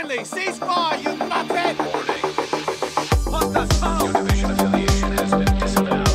[0.00, 1.76] Stanley, ceasefire, you nuthead!
[4.00, 6.08] Your division affiliation has been disavowed.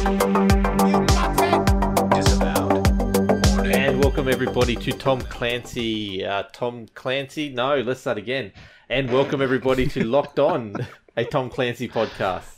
[0.89, 2.10] You nuthead!
[2.16, 3.68] Disavowed.
[3.68, 6.26] And welcome everybody to Tom Clancy.
[6.26, 7.50] Uh, Tom Clancy?
[7.50, 8.54] No, let's start again.
[8.90, 10.76] And welcome everybody to Locked On,
[11.15, 12.54] a Tom Clancy podcast.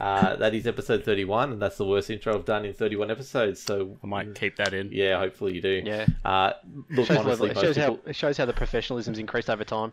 [0.00, 3.60] Uh, that is episode 31, and that's the worst intro I've done in 31 episodes.
[3.60, 4.92] So, I might keep that in.
[4.92, 5.82] yeah, hopefully you do.
[5.84, 6.06] Yeah.
[6.24, 6.52] Uh,
[6.90, 9.50] look, Shows, honestly, level- it most shows how people, it shows how the professionalism's increased
[9.50, 9.92] over time.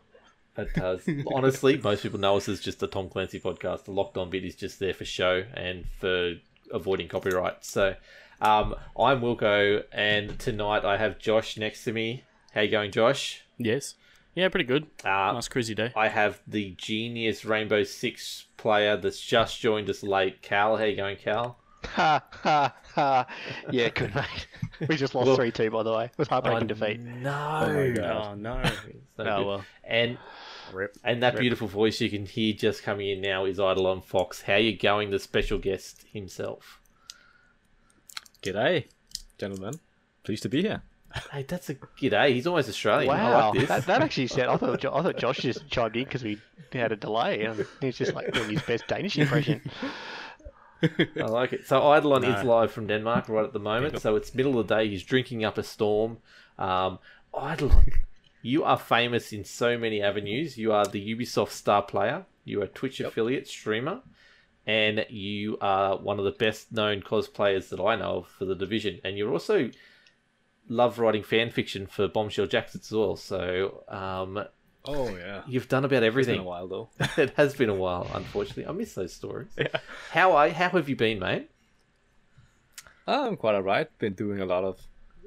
[0.58, 1.08] It does.
[1.34, 3.86] honestly, most people know us as just a Tom Clancy podcast.
[3.86, 6.36] The Locked On bit is just there for show and for
[6.72, 7.64] avoiding copyright.
[7.66, 7.96] So,
[8.42, 12.24] um, I'm Wilco, and tonight I have Josh next to me.
[12.54, 13.44] How you going, Josh?
[13.58, 13.96] Yes.
[14.34, 14.88] Yeah, pretty good.
[15.04, 15.94] Uh, nice cruisy day.
[15.96, 20.42] I have the genius Rainbow Six player that's just joined us late.
[20.42, 21.58] Cal, how you going, Cal?
[21.86, 23.28] Ha ha ha!
[23.72, 24.48] Yeah, good mate.
[24.88, 26.06] We just lost Well- three two by the way.
[26.06, 27.00] It was heartbreaking Oh, defeat.
[27.00, 27.64] No.
[27.68, 28.60] Oh no.
[28.64, 28.76] It's
[29.18, 29.46] no Oh, good.
[29.48, 29.66] well.
[29.84, 30.18] And
[30.74, 30.98] Rip.
[31.04, 34.42] and that beautiful voice you can hear just coming in now is Eidolon Fox.
[34.42, 36.80] How you going, the special guest himself?
[38.42, 38.86] G'day,
[39.38, 39.74] gentlemen.
[40.24, 40.82] Pleased to be here.
[41.32, 42.34] Hey, that's a g'day.
[42.34, 43.10] He's almost Australian.
[43.12, 43.70] I Wow, like this.
[43.70, 44.48] that, that actually said.
[44.48, 46.40] I thought Jo- I thought Josh just chimed in because we
[46.74, 49.62] had a delay, and he's just like doing his best Danish impression.
[51.22, 51.68] I like it.
[51.68, 52.32] So Eidolon No.
[52.34, 54.00] is live from Denmark right at the moment.
[54.02, 54.90] So it's middle of the day.
[54.90, 56.18] He's drinking up a storm.
[56.58, 57.00] Um,
[57.36, 57.92] Eidolon,
[58.42, 60.58] you are famous in so many avenues.
[60.58, 62.26] You are the Ubisoft star player.
[62.44, 64.02] You are a Twitch affiliate streamer,
[64.68, 68.56] and you are one of the best known cosplayers that I know of for the
[68.56, 69.00] division.
[69.04, 69.72] And you're also
[70.68, 73.16] love writing fan fiction for Bombshell Jackson as well.
[73.16, 74.44] So um,
[74.88, 75.42] Oh yeah.
[75.48, 76.40] you've done about It's been everything.
[76.40, 76.90] a while though.
[77.18, 78.68] it has been a while, unfortunately.
[78.68, 79.48] I miss those stories.
[79.58, 79.68] Yeah.
[80.12, 81.50] How are, how have you been, mate?
[83.08, 83.96] I'm quite alright.
[84.00, 84.80] Been doing a lot of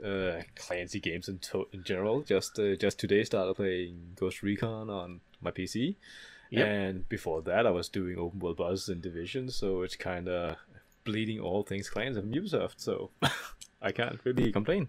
[0.04, 2.22] uh, Clancy games in, to- in general.
[2.22, 5.96] Just uh, just today started playing Ghost Recon on my PC.
[6.50, 6.66] Yep.
[6.66, 10.56] And before that, I was doing Open World Buzz and Division, so it's kind of
[11.04, 12.74] bleeding all things Clancy from Ubisoft.
[12.78, 13.10] So
[13.82, 14.88] I can't really complain.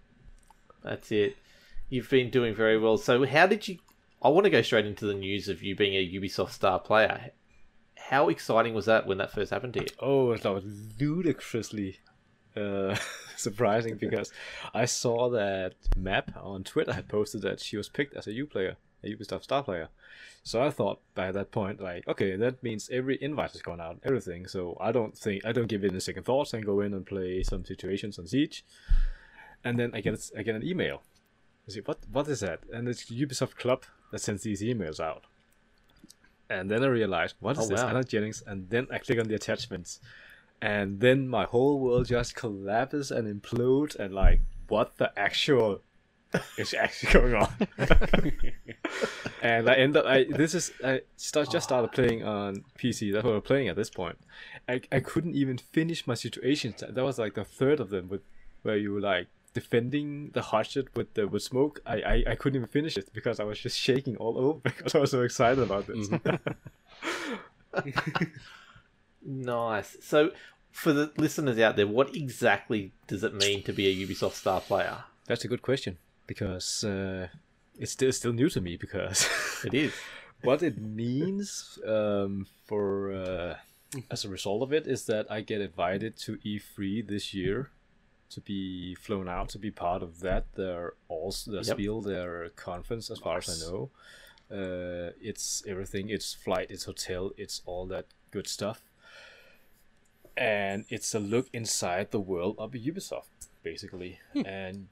[0.84, 1.36] That's it.
[1.90, 2.98] You've been doing very well.
[2.98, 3.80] So, how did you?
[4.22, 7.32] I want to go straight into the news of you being a Ubisoft star player.
[7.96, 9.88] How exciting was that when that first happened to you?
[10.00, 10.66] Oh, that was
[11.00, 12.00] ludicrously
[12.58, 12.98] uh,
[13.38, 14.32] surprising because
[14.74, 18.46] I saw that Map on Twitter had posted that she was picked as a U
[18.46, 19.88] player, a Ubisoft star player.
[20.44, 24.00] So I thought by that point, like, okay, that means every invite has gone out,
[24.04, 24.48] everything.
[24.48, 27.06] So I don't think I don't give it a second thoughts and go in and
[27.06, 28.66] play some situations on Siege.
[29.64, 31.04] And then I get I get an email.
[31.68, 32.62] I say, what what is that?
[32.74, 35.24] And it's Ubisoft Club that sends these emails out.
[36.50, 37.82] And then I realized, what is Oh, this?
[37.82, 37.90] wow.
[37.90, 38.42] Anna Jennings.
[38.46, 40.00] And then I click on the attachments.
[40.62, 43.96] And then my whole world just collapses and implodes.
[43.96, 45.82] And like, what the actual
[46.58, 47.54] is actually going on?
[49.42, 53.14] and I end up, I this is, I start, just started playing on PC.
[53.14, 54.18] That's what we're playing at this point.
[54.68, 56.84] I, I couldn't even finish my situations.
[56.88, 58.22] That was like the third of them with
[58.64, 59.28] where you were like
[59.60, 61.76] defending the hotshot with the with smoke.
[61.94, 64.94] I, I I couldn't even finish it because I was just shaking all over because
[64.98, 66.10] I was so excited about this.
[69.22, 69.98] Nice.
[70.02, 70.32] So,
[70.72, 74.62] for the listeners out there, what exactly does it mean to be a Ubisoft star
[74.62, 74.98] player?
[75.28, 77.28] That's a good question because uh,
[77.78, 79.28] it's still still new to me because
[79.66, 79.94] It is.
[80.42, 83.56] what it means um, for uh,
[84.10, 87.70] as a result of it is that I get invited to E3 this year
[88.30, 90.54] to be flown out to be part of that.
[90.56, 91.76] Their also their Yep.
[91.76, 93.90] Spiel, their conference, as far as I know.
[94.52, 96.10] Uh, it's everything.
[96.10, 96.68] It's flight.
[96.72, 97.32] It's hotel.
[97.38, 98.82] It's all that good stuff.
[100.38, 104.20] And it's a look inside the world of Ubisoft, basically.
[104.46, 104.88] And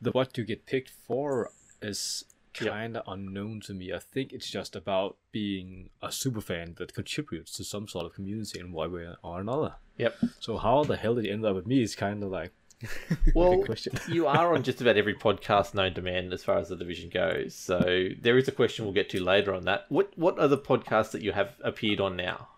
[0.00, 1.50] the what you get picked for
[1.82, 2.24] is.
[2.54, 3.92] Kind of unknown to me.
[3.92, 8.14] I think it's just about being a super fan that contributes to some sort of
[8.14, 9.74] community in one way or another.
[9.98, 10.16] Yep.
[10.40, 12.52] So how the hell did it end up with me is kind of like
[13.34, 13.94] Well, question.
[14.08, 17.10] you are on just about every podcast known to man as far as the division
[17.10, 17.54] goes.
[17.54, 19.86] So there is a question we'll get to later on that.
[19.88, 22.48] What what are the podcasts that you have appeared on now?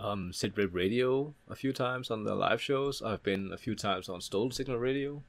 [0.00, 3.02] um Sid Red Radio a few times on the live shows.
[3.02, 5.22] I've been a few times on Stolen Signal Radio.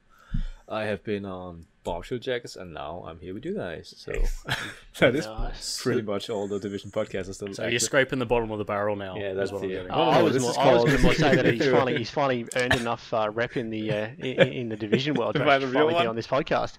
[0.68, 3.94] I have been on Bombshell Jackets, and now I'm here with you guys.
[3.96, 4.12] So
[4.98, 5.80] that is Nice.
[5.80, 7.54] pretty much all the division podcasts are still.
[7.54, 9.16] So you're scraping the bottom of the barrel now.
[9.16, 9.74] Yeah, is that's what I'm it.
[9.74, 9.90] getting.
[9.92, 11.96] Oh, I no, was, more, is I was called- going to say that he's finally
[11.98, 15.38] he's finally earned enough uh, rep in the uh, in, in the division world to
[15.40, 16.06] To find real finally be one?
[16.08, 16.78] on this podcast.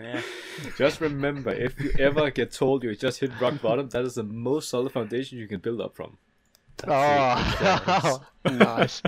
[0.00, 0.20] Yeah.
[0.76, 4.22] Just remember, if you ever get told you just hit rock bottom, that is the
[4.24, 6.18] most solid foundation you can build up from.
[6.86, 9.02] Oh, nice.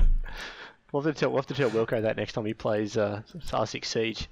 [0.92, 3.22] We'll have, to tell, we'll have to tell Wilco that next time he plays uh,
[3.34, 4.28] R6 Siege.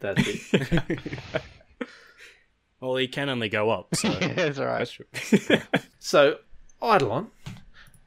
[0.00, 0.22] That's
[0.52, 1.00] it.
[2.80, 3.94] Well, he can only go up.
[3.94, 4.78] So That's all right.
[4.78, 5.58] That's true.
[5.98, 6.38] So,
[6.82, 7.26] Eidolon,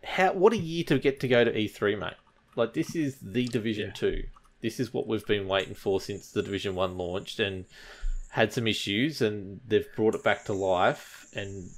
[0.03, 2.13] how what a year to get to go to E3, mate.
[2.55, 4.23] Like this is the Division Two.
[4.61, 7.65] This is what we've been waiting for since the Division One launched and
[8.31, 11.27] had some issues, and they've brought it back to life.
[11.35, 11.69] And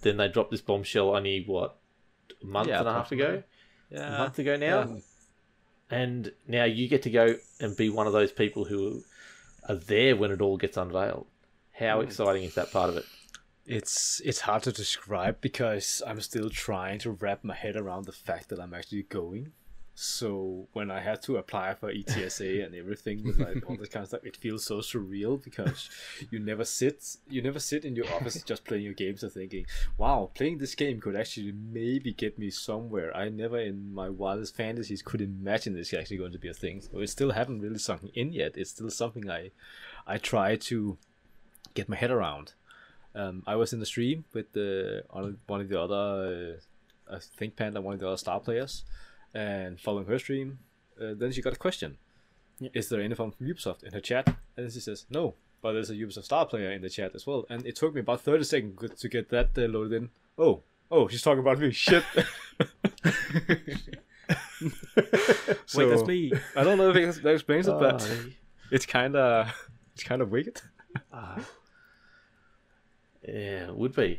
[0.00, 1.76] then they dropped this bombshell only what
[2.42, 3.42] a month Yeah, and a half ago,
[3.90, 4.14] yeah.
[4.14, 4.96] a month ago now, Yeah.
[5.90, 9.02] And now you get to go and be one of those people who
[9.68, 11.26] are there when it all gets unveiled.
[11.72, 12.06] How hmm.
[12.06, 13.04] exciting is that part of it?
[13.66, 18.12] It's it's hard to describe because I'm still trying to wrap my head around the
[18.12, 19.52] fact that I'm actually going.
[20.00, 24.04] So when I had to apply for ESTA and everything with like all this kind
[24.04, 25.90] of stuff, it feels so surreal because
[26.30, 29.66] you never sit you never sit in your office just playing your games and thinking,
[29.96, 33.10] Wow, playing this game could actually maybe get me somewhere.
[33.16, 36.80] I never in my wildest fantasies could imagine this actually going to be a thing.
[36.80, 38.56] So it still haven't really sunk in yet.
[38.56, 39.50] It's still something I
[40.06, 40.96] I try to
[41.74, 42.52] get my head around.
[43.16, 45.02] Um, I was in the stream with the
[45.48, 46.60] one of the other,
[47.10, 48.84] uh, I think Panda, one of the other star players,
[49.34, 50.58] and following her stream,
[51.00, 51.98] uh, then she got a question:
[52.60, 54.26] Is there anyone from Ubisoft in her chat?
[54.26, 57.26] And then she says no, but there's a Ubisoft star player in the chat as
[57.26, 57.46] well.
[57.48, 60.10] And it took me about thirty seconds to get that uh, loaded in.
[60.38, 61.70] Oh, oh, she's talking about me.
[61.70, 62.04] Shit.
[65.74, 66.32] wait, that's me.
[66.56, 68.08] I don't know if that explains it, but
[68.70, 69.52] it's kind of
[69.94, 70.60] it's kind of wicked.
[71.12, 71.38] Ah.
[73.26, 74.18] Yeah, would be.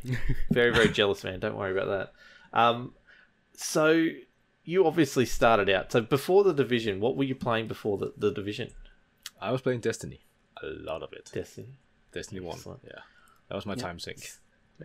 [0.52, 1.40] Very, very jealous, man.
[1.40, 1.88] Don't worry about
[2.52, 2.56] that.
[2.56, 2.94] Um,
[3.54, 4.06] so
[4.64, 5.92] you obviously started out.
[5.92, 8.70] So before the division, what were you playing before the, the division?
[9.40, 10.20] I was playing Destiny,
[10.62, 11.30] a lot of it.
[11.32, 11.74] Destiny.
[12.12, 12.80] Destiny One, Excellent.
[12.84, 13.00] yeah,
[13.48, 14.28] that was my time sink.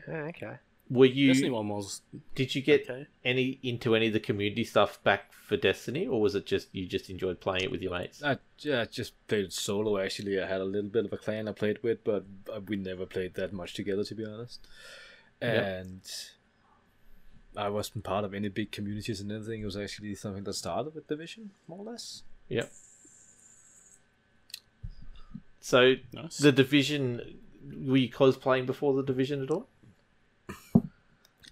[0.07, 0.57] Ah, okay.
[0.89, 1.29] Were you?
[1.29, 2.01] Destiny one was
[2.35, 3.07] Did you get okay.
[3.23, 6.85] any into any of the community stuff back for Destiny, or was it just you
[6.85, 8.23] just enjoyed playing it with your mates?
[8.23, 10.39] I yeah, just played solo actually.
[10.39, 13.07] I had a little bit of a clan I played with, but uh, we never
[13.07, 14.67] played that much together to be honest.
[15.41, 15.63] Yep.
[17.55, 19.61] And I wasn't part of any big communities and anything.
[19.61, 22.23] It was actually something that started with Division, more or less.
[22.49, 22.71] Yep.
[25.61, 26.37] So Nice.
[26.37, 27.39] the division,
[27.87, 29.67] were you cosplaying before the division at all?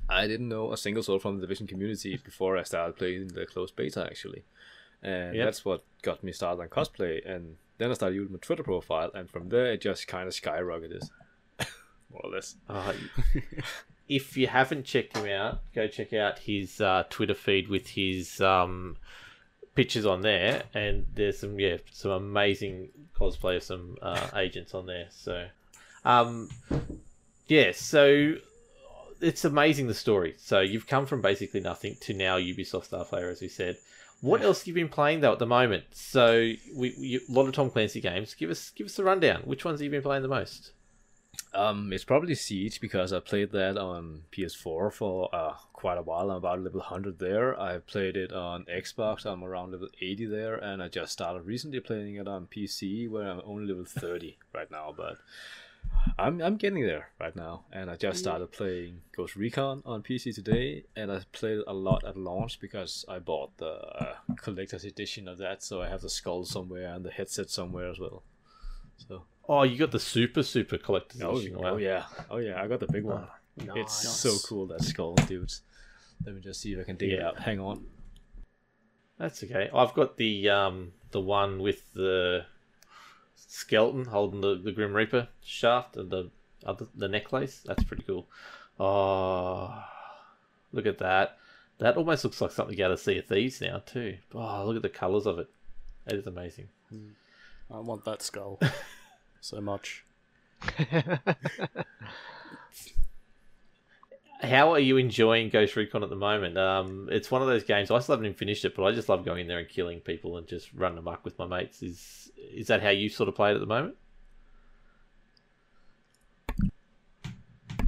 [0.08, 3.48] I didn't know a single soul from the Division community before I started playing the
[3.48, 4.44] closed beta actually,
[5.02, 5.46] and Yep.
[5.48, 7.28] that's what got me started on cosplay.
[7.28, 10.34] And then I started using my Twitter profile, and from there it just kind of
[10.36, 11.10] skyrocketed,
[12.12, 12.58] more or less.
[12.70, 12.94] Uh,
[14.08, 18.42] if you haven't checked him out, go check out his uh, Twitter feed with his
[18.42, 18.98] um,
[19.76, 24.86] pictures on there, and there's some yeah some amazing cosplay of some uh, agents on
[24.86, 25.08] there.
[25.10, 25.48] So,
[26.06, 26.50] um,
[27.48, 28.36] yeah, so
[29.22, 30.36] it's amazing the story.
[30.38, 33.78] So you've come from basically nothing to now Ubisoft star player, as we said.
[34.22, 35.86] What else have you been playing though at the moment?
[35.92, 38.34] So we, we a lot of Tom Clancy games.
[38.34, 39.42] Give us give us a rundown.
[39.44, 40.72] Which ones have you been playing the most?
[41.56, 46.32] Um, it's probably Siege because I played that on PS4 for uh, quite a while.
[46.32, 47.60] I'm about level 100 there.
[47.60, 49.26] I played it on Xbox.
[49.26, 53.30] I'm around level 80 there, and I just started recently playing it on PC where
[53.30, 54.94] I'm only level 30 right now.
[54.96, 55.18] But
[56.18, 60.34] I'm I'm getting there right now, and I just started playing Ghost Recon on PC
[60.34, 64.86] today, and I played it a lot at launch because I bought the uh, collector's
[64.86, 68.24] edition of that, so I have the skull somewhere and the headset somewhere as well.
[69.08, 69.24] So.
[69.50, 71.58] Oh, you got the super super collector's Oh, edition.
[71.64, 73.28] oh yeah, oh yeah, I got the big one.
[73.76, 75.62] It's so cool that skull, dudes.
[76.26, 77.28] Let me just see if I can dig it Yeah.
[77.30, 77.40] out.
[77.40, 77.86] Hang on.
[79.20, 79.70] That's okay.
[79.74, 82.46] I've got the um the one with the
[83.36, 86.32] skeleton holding the, the Grim Reaper shaft and the
[86.66, 87.62] other the necklace.
[87.66, 88.28] That's pretty cool.
[88.80, 89.84] Oh,
[90.72, 91.38] look at that.
[91.80, 94.18] That almost looks like something out of Sea of Thieves now too.
[94.34, 95.48] Oh, look at the colours of it.
[96.08, 96.70] It is amazing.
[97.72, 98.60] I want that skull
[99.44, 100.04] so much.
[104.42, 106.58] How are you enjoying Ghost Recon at the moment?
[106.58, 107.90] Um, it's one of those games.
[107.92, 110.02] I still haven't even finished it, but I just love going in there and killing
[110.02, 111.82] people and just running amok with my mates.
[111.82, 113.96] Is is that how you sort of play it at the moment?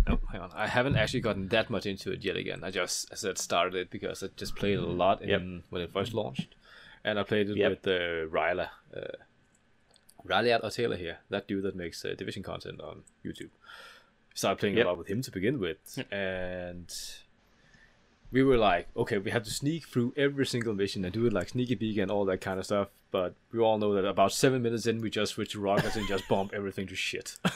[0.08, 0.52] Oh, hang on.
[0.56, 2.38] I haven't actually gotten that much into it yet.
[2.38, 5.22] Again, I just as I said started it because I just played it a lot
[5.22, 5.42] in Yep.
[5.72, 6.56] when it first launched,
[7.04, 7.70] and I played it Yep.
[7.70, 9.02] with uh, Ryla, uh,
[10.28, 13.50] Ryliat or Taylor here, that dude that makes uh, division content on YouTube.
[14.34, 14.86] Started playing Yep.
[14.86, 16.94] a lot with him to begin with, and
[18.32, 21.32] we were like, okay, we have to sneak through every single mission and do it
[21.34, 22.90] like sneaky peek and all that kind of stuff.
[23.12, 26.06] But we all know that about seven minutes in, we just switch to rockets and
[26.08, 27.38] just bomb everything to shit.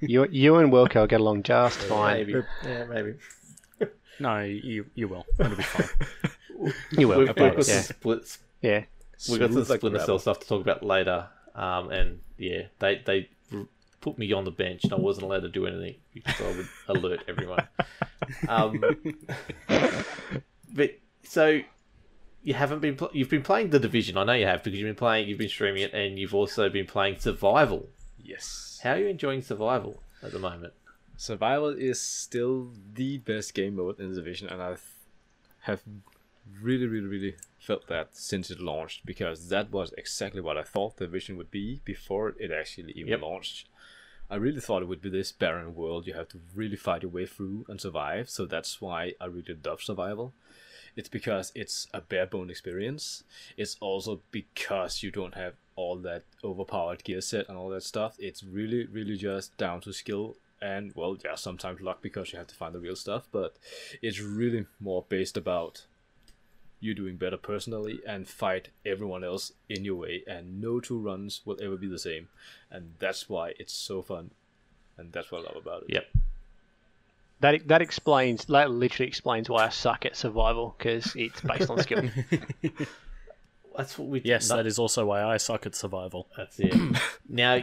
[0.00, 2.26] You, you and Wilco get along just fine.
[2.26, 2.42] Maybe.
[2.64, 3.14] Yeah, maybe.
[4.20, 5.24] No, you you will.
[5.38, 6.72] It'll be fine.
[6.92, 7.18] You will.
[7.20, 7.60] We've, we've yeah.
[7.62, 8.38] some splits.
[8.60, 8.84] yeah.
[9.28, 10.00] We've got some Splinter.
[10.00, 11.28] Cell stuff to talk about later.
[11.54, 13.28] Um, and yeah, they they
[14.04, 16.68] put me on the bench and I wasn't allowed to do anything because I would
[16.98, 17.66] alert everyone.
[18.46, 18.84] Um,
[20.74, 21.62] but so
[22.42, 24.18] you haven't been pl- you've been playing the division.
[24.18, 26.68] I know you have because you've been playing, you've been streaming it, and you've also
[26.68, 27.88] been playing survival.
[28.22, 28.78] Yes.
[28.82, 30.74] How are you enjoying survival at the moment?
[31.16, 34.76] Survival is still the best game mode in the division, and I
[35.60, 35.80] have
[36.60, 40.96] really, really, really felt that since it launched because that was exactly what I thought
[40.96, 43.22] the vision would be before it actually even Yep.
[43.22, 43.68] launched.
[44.30, 47.10] I really thought it would be this barren world you have to really fight your
[47.10, 48.30] way through and survive.
[48.30, 50.32] So that's why I really love survival.
[50.96, 53.24] It's because it's a bare bone experience.
[53.56, 58.16] It's also because you don't have all that overpowered gear set and all that stuff.
[58.18, 62.46] It's really, really just down to skill and well, yeah, sometimes luck because you have
[62.48, 63.28] to find the real stuff.
[63.30, 63.56] But
[64.00, 65.84] it's really more based about
[66.84, 70.22] you doing better personally and fight everyone else in your way.
[70.26, 72.28] And no two runs will ever be the same,
[72.70, 74.30] and that's why it's so fun,
[74.98, 75.90] and that's what I love about it.
[75.94, 76.06] Yep.
[77.40, 81.80] That that explains that literally explains why I suck at survival because it's based on
[81.82, 82.04] skill.
[83.76, 84.20] That's what we.
[84.24, 86.28] Yes, no- that is also why I suck at survival.
[86.36, 86.74] That's it.
[87.28, 87.54] now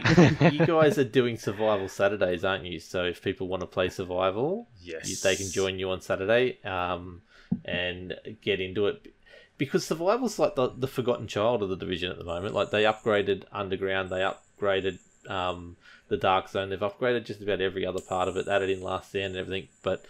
[0.50, 2.80] you guys are doing survival Saturdays, aren't you?
[2.80, 5.08] So if people want to play survival, Yes.
[5.08, 7.22] you, they can join you on Saturday um,
[7.64, 9.14] and get into it.
[9.58, 12.54] Because survival's like the, the forgotten child of the division at the moment.
[12.54, 15.76] Like they upgraded underground, they upgraded um,
[16.08, 19.10] the dark zone, they've upgraded just about every other part of it, added in last
[19.10, 19.68] stand and everything.
[19.82, 20.04] But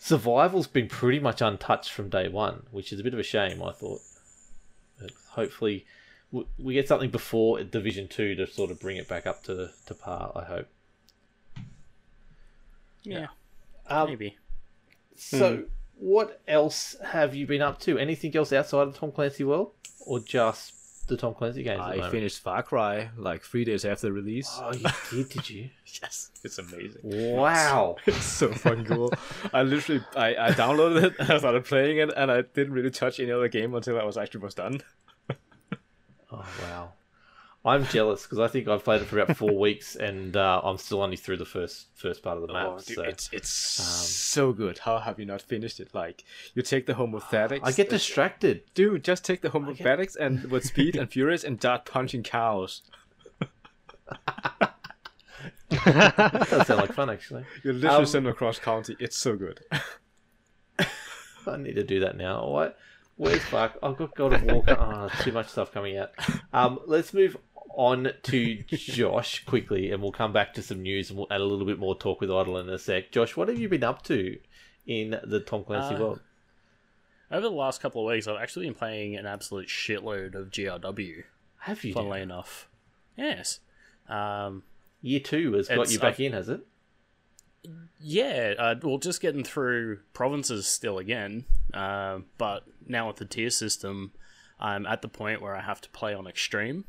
[0.00, 3.62] survival's been pretty much untouched from day one, which is a bit of a shame.
[3.62, 4.00] I thought.
[5.00, 5.86] But hopefully,
[6.58, 9.94] we get something before Division Two to sort of bring it back up to to
[9.94, 10.32] par.
[10.34, 10.68] I hope.
[13.04, 13.28] Yeah,
[13.88, 14.36] Um, maybe.
[15.16, 15.64] So,
[16.02, 17.96] what else have you been up to?
[17.96, 19.70] Anything else outside of Tom Clancy World,
[20.04, 21.80] or just the Tom Clancy games?
[21.80, 24.50] I finished Far Cry like three days after the release.
[24.60, 25.28] Oh, you did?
[25.28, 25.70] Did you?
[26.02, 27.02] yes, it's amazing.
[27.04, 27.96] Wow.
[28.06, 29.12] It's so fucking cool.
[29.54, 32.90] I literally I, I downloaded it and I started playing it and I didn't really
[32.90, 34.80] touch any other game until I was actually was done.
[36.34, 36.92] Oh wow.
[37.64, 40.78] I'm jealous because I think I've played it for about four weeks and uh, I'm
[40.78, 42.66] still only through the first first part of the map.
[42.68, 44.78] Oh, dude, so it's it's so good.
[44.78, 45.94] How have you not finished it?
[45.94, 47.60] Like you take the homeopathics.
[47.62, 48.62] I get distracted.
[48.74, 49.04] dude.
[49.04, 52.82] Just take the homeopathics and with speed and furious and start punching cows.
[55.70, 57.44] That does sound like fun, actually.
[57.64, 58.96] You're literally Um, send across county.
[59.00, 59.60] It's so good.
[61.46, 62.46] I need to do that now.
[62.46, 62.78] What?
[63.16, 63.78] Where's fuck?
[63.82, 64.64] I've got God of War.
[64.68, 66.10] Oh, too much stuff coming out.
[66.52, 67.36] Um, let's move
[67.76, 71.44] on to Josh quickly, and we'll come back to some news and we'll add a
[71.44, 73.10] little bit more talk with Eidolon a sec.
[73.12, 74.38] Josh, what have you been up to
[74.86, 76.20] in the Tom Clancy Uh, world?
[77.30, 81.24] Over the last couple of weeks, I've actually been playing an absolute shitload of GRW.
[81.60, 81.94] Have you?
[81.94, 82.68] Funnily enough,
[83.16, 83.60] yes.
[84.08, 84.64] Um,
[85.00, 86.60] Year two has got you back I've- in, has it?
[88.00, 91.44] yeah, uh, well, just getting through provinces still again.
[91.72, 94.12] Um, but now with the tier system,
[94.58, 96.84] I'm at the point where I have to play on extreme,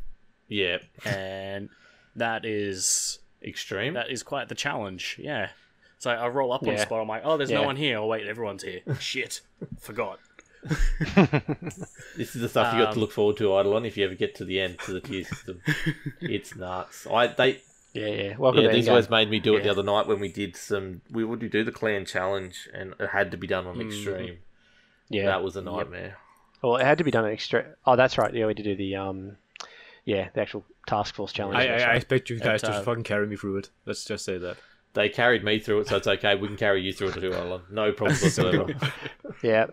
[0.54, 0.78] Yeah.
[1.06, 1.70] and
[2.16, 3.94] that is Extreme.
[3.96, 5.18] that is quite the challenge.
[5.20, 5.50] Yeah.
[6.00, 6.78] So I roll up on Yeah.
[6.84, 7.02] spot.
[7.02, 7.98] I'm like, oh, there's no one here.
[7.98, 8.82] Oh wait, everyone's here.
[9.00, 9.42] Shit,
[9.80, 10.20] forgot.
[12.16, 14.14] This is the stuff you got to Um, look forward to, Eidolon, if you ever
[14.16, 15.62] get to the end to the tier system.
[16.22, 17.08] it's nuts.
[17.12, 17.62] I they
[17.94, 18.38] yeah, yeah.
[18.38, 21.02] Welcome yeah, these guys made me do it the other night when we did some.
[21.12, 23.88] We would do the clan challenge, and it had to be done on Mm.
[23.88, 24.38] extreme.
[25.10, 25.26] Yeah.
[25.26, 26.18] That was a nightmare.
[26.62, 27.66] Well, it had to be done extra.
[27.86, 28.34] Oh, that's right.
[28.34, 29.38] Yeah, we had to do the um,
[30.06, 31.58] yeah, the actual task force challenge.
[31.58, 33.70] I, I, I expect you guys It, to uh, fucking carry me through it.
[33.86, 34.58] Let's just say that.
[34.94, 36.36] They carried me through it, so it's okay.
[36.36, 37.62] We can carry you through it too, Eidolon.
[37.72, 38.74] No problem whatsoever.
[39.42, 39.68] Yeah.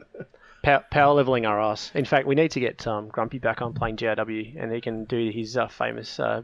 [0.62, 1.90] Power, power leveling our ass.
[1.94, 5.04] In fact, we need to get um, Grumpy back on playing GRW, and he can
[5.04, 6.42] do his uh, famous uh,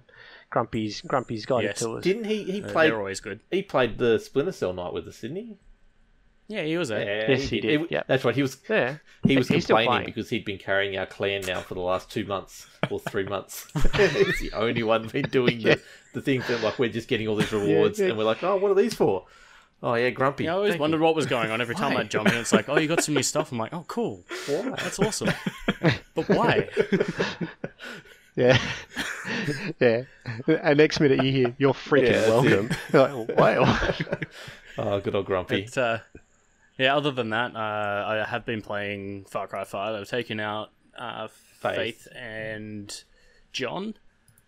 [0.50, 1.78] Grumpy's Grumpy's guided Yes.
[1.80, 2.02] tours.
[2.04, 2.42] Didn't he?
[2.44, 2.90] He Uh, played.
[2.90, 3.40] They're always good.
[3.50, 5.56] He played the Splinter Cell night with us, didn't he?
[6.48, 7.04] Yeah, he was there.
[7.04, 8.02] Yeah, Yes, he did, yeah.
[8.06, 8.34] That's right.
[8.34, 8.56] He was.
[8.68, 11.80] yeah, He was He's still complaining because he'd been carrying our clan now for the
[11.80, 13.66] last two months or three months.
[13.96, 15.80] He's the only one been doing the,
[16.14, 18.06] the things that like we're just getting all these rewards, yeah.
[18.06, 19.26] and we're like, oh, what are these for?
[19.82, 20.44] Oh yeah, grumpy.
[20.44, 21.04] Yeah, I always Thank wondered you.
[21.04, 22.00] what was going on every time Why?
[22.02, 22.36] I jump in.
[22.36, 23.50] It's like, oh, you got some new stuff.
[23.50, 24.24] I'm like, oh, cool.
[24.46, 24.70] Why?
[24.70, 25.30] That's awesome.
[26.14, 26.68] but why?
[28.36, 28.58] yeah,
[29.80, 30.02] yeah.
[30.46, 32.70] And next minute you hear you're freaking Yeah, welcome.
[32.92, 33.94] Like, wow.
[34.78, 35.64] Oh, good old grumpy.
[35.64, 35.98] But, uh,
[36.78, 39.94] yeah, other than that, uh, I have been playing Far Cry 5.
[39.94, 41.76] I've taken out uh, Faith.
[41.76, 42.08] Faith.
[42.14, 43.02] and
[43.52, 43.94] John,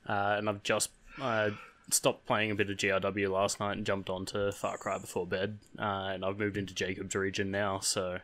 [0.06, 1.50] uh, and I've just uh,
[1.90, 5.58] stopped playing a bit of GRW last night and jumped onto Far Cry before bed,
[5.78, 8.18] uh, and I've moved into Jacob's region now, so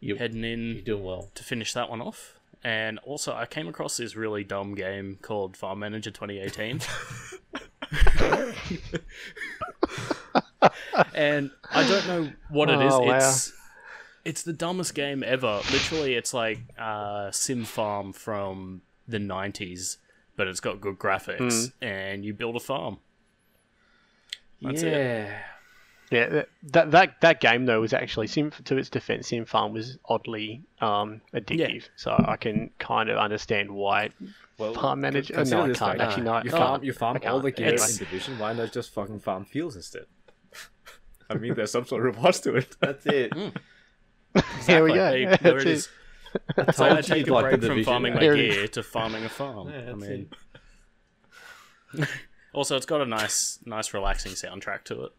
[0.00, 1.30] you're heading in you're doing well.
[1.34, 2.38] to finish that one off.
[2.62, 6.80] And also, I came across this really dumb game called Farm Manager 2018.
[11.14, 12.92] and I don't know what it is.
[12.92, 13.16] Oh, wow.
[13.16, 13.52] It's
[14.24, 15.60] it's the dumbest game ever.
[15.70, 19.98] Literally, it's like uh, Sim Farm from the '90s,
[20.36, 22.98] but it's got good graphics, and you build a farm.
[24.62, 24.92] That's it.
[24.92, 25.38] yeah.
[26.10, 29.72] Yeah, that- that that that game though was actually Sim to its defense, Sim Farm
[29.72, 31.88] was oddly um, addictive.
[31.96, 34.10] So I can kind of understand why.
[34.58, 36.84] Well, Farm manager- consider no, I can't like, actually, no, You I farm, can't.
[36.84, 37.76] you farm all the can't.
[37.76, 38.38] gear in division.
[38.38, 40.04] Why not just fucking farm fields instead?
[41.30, 42.76] I mean, there's some sort of rewards to it.
[42.80, 43.32] That's it.
[44.66, 45.10] Here we go.
[45.10, 45.72] Hey, there it it.
[45.72, 45.88] is.
[46.74, 47.84] So I take a like break from division.
[47.84, 48.54] farming my There it is.
[48.56, 49.68] gear to farming a farm.
[49.72, 50.28] Yeah, I that's mean,
[52.52, 55.12] also it's got a nice, nice, relaxing soundtrack to it.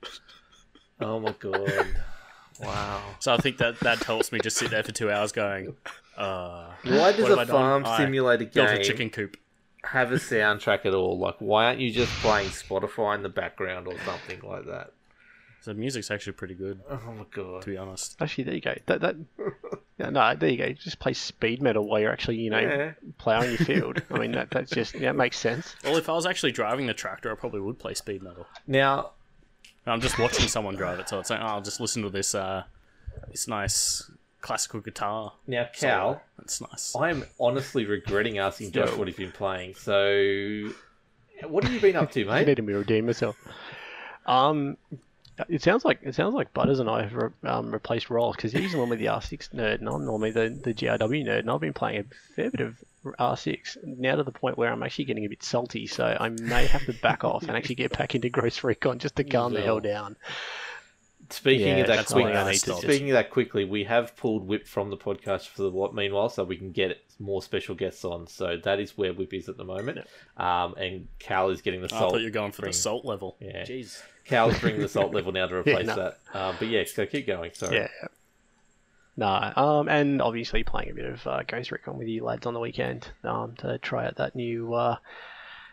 [1.02, 1.88] Oh my god.
[2.62, 3.02] Wow.
[3.20, 5.76] So I think that that helps me just sit there for two hours going.
[6.18, 7.56] Uh, Why does What have I a done?
[7.56, 9.36] farm I simulator built game a chicken coop.
[9.84, 11.18] have a soundtrack at all?
[11.18, 14.92] Like, why aren't you just playing Spotify in the background or something like that?
[15.65, 17.63] So the music's actually pretty good, Oh my god.
[17.63, 18.17] to be honest.
[18.22, 18.75] Actually, there you go.
[18.86, 19.15] That that.
[19.98, 20.74] Yeah, no, there you go.
[20.74, 22.91] Just play speed metal while you're actually, you know, Yeah.
[23.17, 24.01] plowing your field.
[24.12, 25.74] I mean, that that's just yeah, it makes sense.
[25.86, 28.45] Well, if I was actually driving the tractor, I probably would play speed metal.
[28.67, 29.12] Now,
[29.88, 32.36] I'm just watching someone drive it, so it's like, oh, I'll just listen to this,
[32.36, 32.65] uh,
[33.31, 35.34] this nice classical guitar.
[35.48, 36.93] now, Cal, That's nice.
[36.95, 39.75] I am honestly regretting asking Josh what he's been playing.
[39.75, 40.72] So,
[41.48, 42.48] what have you been up to, I mate?
[42.50, 43.38] need to redeem myself.
[44.25, 44.75] Um,
[45.50, 48.51] it sounds like it sounds like Butters and I have re- um, replaced roles because
[48.54, 51.74] he's normally the R6 nerd and I'm normally the, the GRW nerd, and I've been
[51.74, 52.77] playing a fair bit of
[53.20, 56.65] R6 now to the point where I'm actually getting a bit salty, so I may
[56.68, 59.62] have to back off and actually get back into Ghost Recon just to calm the
[59.62, 60.15] hell down.
[61.32, 63.65] Speaking Yeah, of that that's quick, something I need to just- speaking of that quickly,
[63.65, 67.01] we have pulled Whip from the podcast for the what meanwhile, so we can get
[67.20, 68.27] more special guests on.
[68.27, 70.00] So that is where Whip is at the moment,
[70.38, 72.12] um, and Cal is getting the I salt.
[72.12, 73.38] thought you were going for bring- the salt level.
[73.39, 73.63] Yeah.
[73.63, 74.01] Jeez.
[74.25, 75.96] Cal's bringing the salt level now to replace no.
[75.96, 76.20] that.
[76.34, 77.52] Um, but yeah, so keep going.
[77.54, 77.78] Sorry.
[77.78, 77.88] Yeah.
[79.17, 82.54] No, um, and obviously playing a bit of uh, Ghost Recon with you lads on
[82.54, 84.97] the weekend um, to try out that new uh,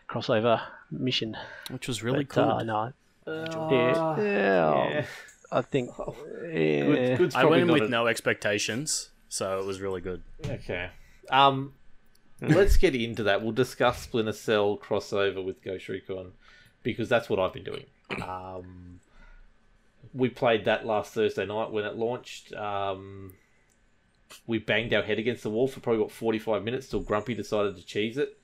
[0.09, 1.35] crossover mission.
[1.69, 2.51] Which was really But, cool.
[2.51, 2.93] Uh, no,
[3.27, 5.05] Uh, yeah, yeah, yeah.
[5.51, 5.89] I think.
[5.97, 6.85] Yeah.
[6.85, 10.23] Good, good's I went in with a- no expectations, so it was really good.
[10.45, 10.89] Okay.
[11.29, 11.73] Um,
[12.39, 13.41] let's get into that.
[13.41, 16.31] We'll discuss Splinter Cell crossover with Ghost Recon
[16.81, 17.85] because that's what I've been doing.
[18.21, 18.99] Um,
[20.13, 22.53] we played that last Thursday night when it launched.
[22.53, 23.33] Um,
[24.47, 27.33] we banged our head against the wall for probably what forty five minutes till Grumpy
[27.33, 28.37] decided to cheese it.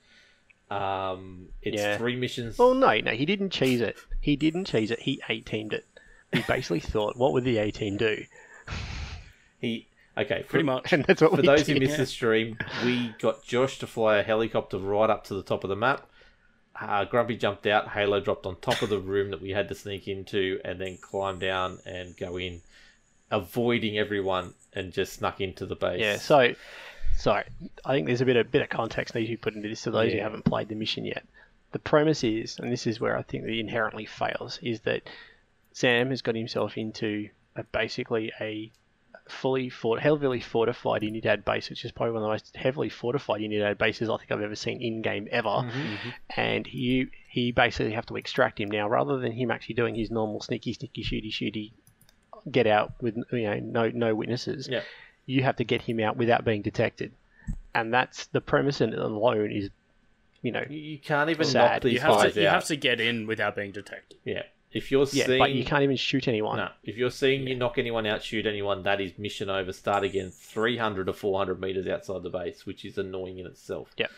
[0.70, 1.98] Um, it's Yeah.
[1.98, 2.56] three missions.
[2.58, 3.96] Well, no, no, he didn't cheese it.
[4.20, 5.00] He didn't cheese it.
[5.00, 5.84] He A-Team'd it.
[6.32, 8.22] He basically thought, what would the A-Team do?
[9.60, 10.92] He okay, Pretty for- much.
[10.92, 11.74] And that's what For we those did.
[11.76, 15.42] who missed the stream, we got Josh to fly a helicopter right up to the
[15.42, 16.08] top of the map.
[16.80, 17.88] Uh, Grumpy jumped out.
[17.88, 20.96] Halo dropped on top of the room that we had to sneak into, and then
[20.96, 22.62] climb down and go in,
[23.30, 26.00] avoiding everyone, and just snuck into the base.
[26.00, 26.54] Yeah, so
[27.18, 27.44] sorry.
[27.84, 29.84] I think there's a bit of bit of context needs to be put into this
[29.84, 31.24] for those who haven't played the mission yet.
[31.72, 35.02] The premise is, and this is where I think the inherently fails, is that
[35.72, 38.72] Sam has got himself into a, basically a
[39.30, 43.40] fully fort, heavily fortified Unidad base, which is probably one of the most heavily fortified
[43.40, 45.48] Unidad bases I think I've ever seen in game ever.
[45.48, 46.08] Mm-hmm, mm-hmm.
[46.36, 50.10] And you, he basically have to extract him now, rather than him actually doing his
[50.10, 51.72] normal sneaky, sneaky, shooty, shooty,
[52.50, 54.80] get out with you know no no witnesses Yeah.
[55.26, 57.12] you have to get him out without being detected.
[57.74, 59.68] And that's the premise in it alone is,
[60.42, 61.72] you know, You- You can't even Sad.
[61.72, 64.18] knock these You have guys to you have to get in without being detected.
[64.24, 64.42] Yeah.
[64.72, 66.58] If you're yeah, seeing, but you can't even shoot anyone.
[66.58, 69.72] No, if you're seeing you knock anyone out, shoot anyone, that is mission over.
[69.72, 73.90] Start again, 300 to 400 meters outside the base, which is annoying in itself.
[73.96, 74.10] Yep.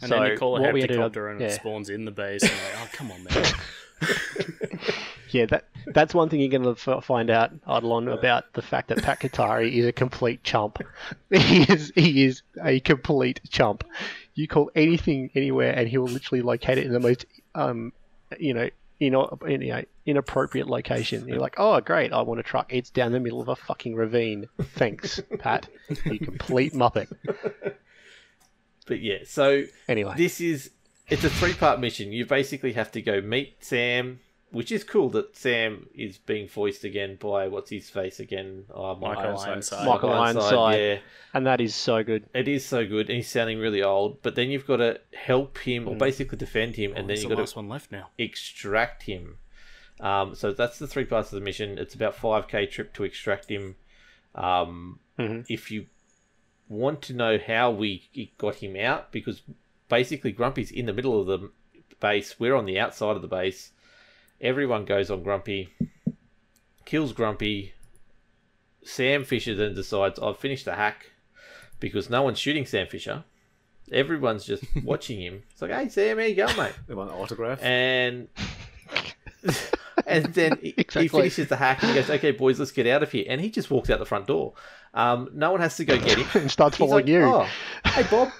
[0.00, 1.48] And So then you call a what we ended helicopter and yeah.
[1.48, 2.42] it spawns in the base.
[2.42, 4.88] And you're like, oh, come on, man.
[5.32, 9.02] Yeah, that that's one thing you're going to find out, Eidolon, about the fact that
[9.02, 10.78] Pac Katari is a complete chump.
[11.30, 13.84] he is he is a complete chump.
[14.34, 17.92] You call anything anywhere, and he will literally locate it in the most, um,
[18.38, 18.68] you know,
[19.06, 19.14] in,
[19.48, 21.26] in, you know, inappropriate location.
[21.26, 22.72] You're like, oh, great, I want a truck.
[22.72, 24.48] It's down the middle of a fucking ravine.
[24.60, 25.68] Thanks, Pat.
[26.04, 27.12] You complete muppet.
[28.84, 30.14] But yeah, so Anyway.
[30.16, 30.72] this is
[31.08, 32.10] it's a three part mission.
[32.10, 34.18] You basically have to go meet Sam,
[34.52, 38.66] which is cool that Sam is being voiced again by what's his face again?
[38.72, 39.48] Oh, Michael Ironside.
[39.48, 39.86] Ironside.
[39.86, 40.78] Michael Ironside.
[40.80, 40.98] Yeah,
[41.34, 42.26] And that is so good.
[42.34, 44.22] it is so good, and he's sounding really old.
[44.22, 45.88] But then you've got to help him, Mm.
[45.88, 48.10] or basically defend him, and then you've the got to one left now.
[48.18, 49.38] extract him.
[50.00, 51.78] Um, so that's the three parts of the mission.
[51.78, 53.76] It's about five k trip to extract him.
[54.34, 55.44] Um, Mhm.
[55.48, 55.86] If you
[56.68, 59.42] want to know how we got him out, because
[59.88, 61.50] basically Grumpy's in the middle of the
[62.00, 62.40] base.
[62.40, 63.72] We're on the outside of the base.
[64.42, 65.68] Everyone goes on Grumpy,
[66.84, 67.74] kills Grumpy.
[68.84, 71.12] Sam Fisher then decides I've finished the hack
[71.78, 73.22] because no one's shooting Sam Fisher.
[73.92, 75.44] Everyone's just watching him.
[75.52, 76.72] It's like, hey Sam, how you going, mate?
[76.88, 77.62] They want an autograph.
[77.62, 78.28] and
[80.06, 83.02] and then he, he finishes the hack and he goes, "Okay, boys, let's get out
[83.02, 84.54] of here." And he just walks out the front door.
[84.94, 86.26] Um, no one has to go get him.
[86.42, 87.22] and starts He's following like, you.
[87.22, 87.48] Oh,
[87.84, 88.30] hey Bob.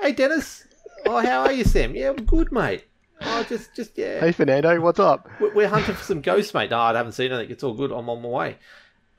[0.00, 0.64] hey Dennis.
[1.06, 1.94] Oh, how are you, Sam?
[1.94, 2.84] Yeah, I'm good, mate.
[3.20, 4.20] Oh, just, just yeah.
[4.20, 5.28] Hey Fernando, what's up?
[5.40, 6.70] We're- We're hunting for some ghosts, mate.
[6.70, 7.50] No, I haven't seen anything.
[7.52, 7.90] It's all good.
[7.90, 8.56] I'm on my way.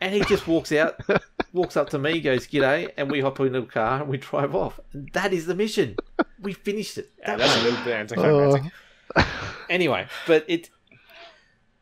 [0.01, 0.97] And he just walks out,
[1.53, 4.55] walks up to me, goes, G'day, and we hop in the car and we drive
[4.55, 4.79] off.
[4.93, 5.97] And that is the mission.
[6.41, 7.09] We finished it.
[7.19, 7.61] Yeah, That that's way.
[7.61, 8.71] a little bit anticlimactic.
[9.69, 10.69] Anyway, but it,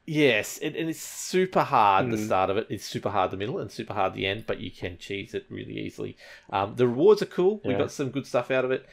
[0.07, 2.11] yes, it, and it's super hard Hmm.
[2.11, 2.65] the start of it.
[2.71, 5.45] It's super hard the middle and super hard the end, but you can cheese it
[5.49, 6.17] really easily.
[6.49, 7.61] Um, the rewards are cool.
[7.63, 7.77] We Yeah.
[7.79, 8.85] got some good stuff out of it.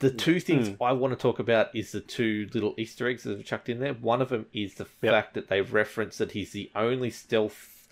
[0.00, 0.82] The two things Hmm.
[0.82, 3.80] I want to talk about is the two little Easter eggs that have chucked in
[3.80, 3.94] there.
[3.94, 5.12] One of them is the Yep.
[5.12, 7.88] fact that they've referenced that he's the only stealth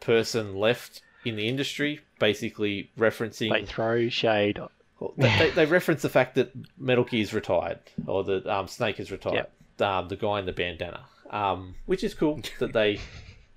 [0.00, 4.58] person left in the industry, basically referencing They throw shade.
[4.98, 8.98] well, they, they, they reference the fact that Metal Gear's retired, or that um, Snake
[9.00, 9.46] is retired.
[9.80, 13.00] Um, the guy in the bandana, um, which is cool that they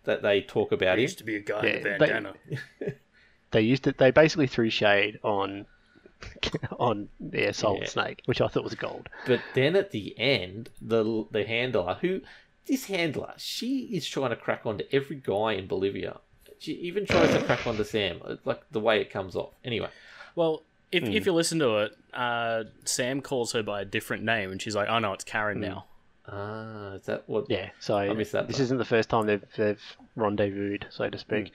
[0.06, 1.00] that they talk about There him.
[1.02, 2.34] used to be a guy in a Yeah, they- bandana.
[3.52, 3.98] They used it.
[3.98, 5.66] They basically threw shade on
[6.80, 7.88] on yeah, Solid Yeah.
[7.88, 9.10] Snake, which I thought was gold.
[9.26, 12.22] But then at the end, the the handler who
[12.68, 16.20] this handler, she is trying to crack onto every guy in Bolivia.
[16.60, 19.54] She even tries to crack onto Sam, uh, like the way it comes off.
[19.64, 19.90] Anyway,
[20.36, 21.30] Well, if if hmm.
[21.30, 24.88] you listen to it, uh, Sam calls her by a different name, and she's like,
[24.90, 25.64] "Oh no, it's Karen hmm.
[25.64, 25.86] now."
[26.28, 27.46] Ah, is that what?
[27.50, 28.64] Yeah, so missed that this part.
[28.64, 29.82] isn't the first time they've, they've
[30.16, 31.52] rendezvoused, so to speak.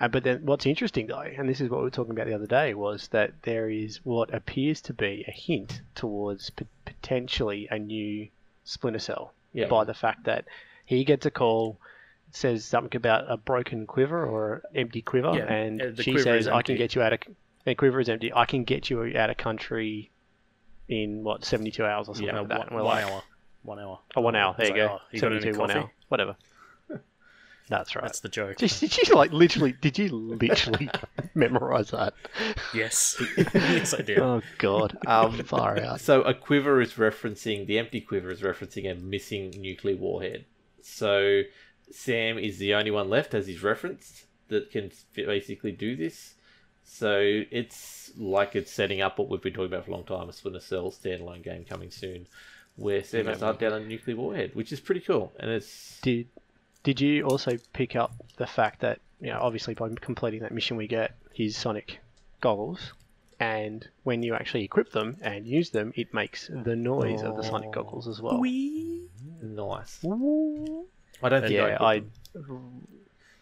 [0.00, 2.34] Uh, but then what's interesting, though, and this is what we were talking about the
[2.34, 7.68] other day, was that there is what appears to be a hint towards p- potentially
[7.70, 8.28] a new
[8.64, 9.68] Splinter Cell Yeah.
[9.68, 10.44] by the fact that
[10.84, 11.78] he gets a call,
[12.32, 16.62] says something about a broken quiver or empty quiver, Yeah, and she quiver says, "I
[16.62, 17.20] can get you out of."
[17.64, 18.32] The quiver is empty.
[18.32, 20.10] I can get you out of country
[20.88, 22.66] in what seventy two hours or something Yeah, like that.
[22.68, 23.22] And we're like, hour.
[23.66, 23.98] One hour.
[24.14, 24.54] Oh, one hour.
[24.56, 24.98] There It's you like, go.
[24.98, 25.90] oh, you got any 72, one hour.
[26.08, 26.36] Whatever.
[27.68, 28.02] That's right.
[28.04, 28.56] That's the joke.
[28.58, 29.72] Did, did you like literally?
[29.72, 30.88] Did you literally
[31.34, 32.14] memorize that?
[32.72, 33.20] Yes.
[33.54, 34.20] yes, I did.
[34.20, 36.00] Oh God, Um, far out.
[36.00, 40.44] So a quiver is referencing the empty quiver is referencing a missing nuclear warhead.
[40.80, 41.42] So
[41.90, 46.34] Sam is the only one left, as he's referenced, that can basically do this.
[46.84, 47.18] So
[47.50, 50.32] it's like it's setting up what we've been talking about for a long time: a
[50.32, 52.28] Splinter Cell standalone game coming soon,
[52.76, 55.32] where Sam has to hunt down a nuclear warhead, which is pretty cool.
[55.38, 56.28] And it's Did
[56.84, 60.76] Did you also pick up the fact that you know, obviously by completing that mission,
[60.76, 62.00] we get his Sonic
[62.40, 62.92] goggles,
[63.40, 67.42] and when you actually equip them and use them, it makes the noise of the
[67.42, 68.38] Sonic goggles as well.
[69.42, 70.04] nice.
[70.04, 72.02] I don't think Yeah, I, I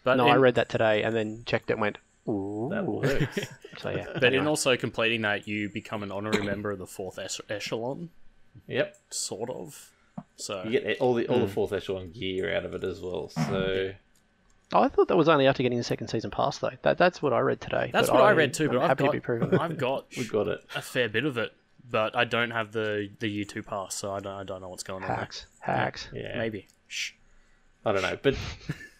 [0.05, 1.99] But no, in, I read that today and then checked it and went.
[2.29, 2.69] Ooh.
[2.71, 3.39] that works.
[3.79, 7.19] So yeah, But in also completing that, you become an honorary member of the fourth
[7.19, 8.11] ech- echelon,
[8.67, 9.91] yep, sort of.
[10.37, 11.53] So you get all the all the hmm.
[11.53, 13.29] fourth echelon gear out of it as well.
[13.29, 13.97] So hmm.
[14.73, 16.73] Oh, I thought that was only after getting the second season pass though.
[16.83, 17.91] That that's what I read today.
[17.93, 18.65] that's what I, read too.
[18.65, 19.59] I'm But I've happy got, to be proven.
[19.59, 20.65] I've got we got it.
[20.75, 21.53] a fair bit of it,
[21.89, 24.69] but I don't have the the year two pass, so I don't, I don't know
[24.69, 25.09] what's going on.
[25.09, 25.17] there.
[25.17, 26.09] hacks, hacks.
[26.13, 26.67] Yeah, Maybe.
[26.89, 27.13] Shh.
[27.85, 28.35] I don't know, but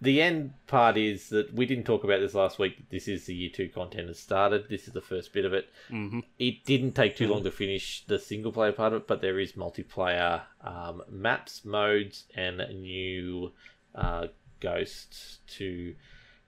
[0.00, 2.88] the end part is that we didn't talk about this last week.
[2.90, 4.68] This is the year two content has started.
[4.68, 5.68] This is the first bit of it.
[5.90, 6.22] Mhm.
[6.38, 9.38] It didn't take too long to finish the single player part of it, but there
[9.38, 13.52] is multiplayer um, maps, modes, and a new
[13.94, 14.28] uh,
[14.60, 15.94] ghost to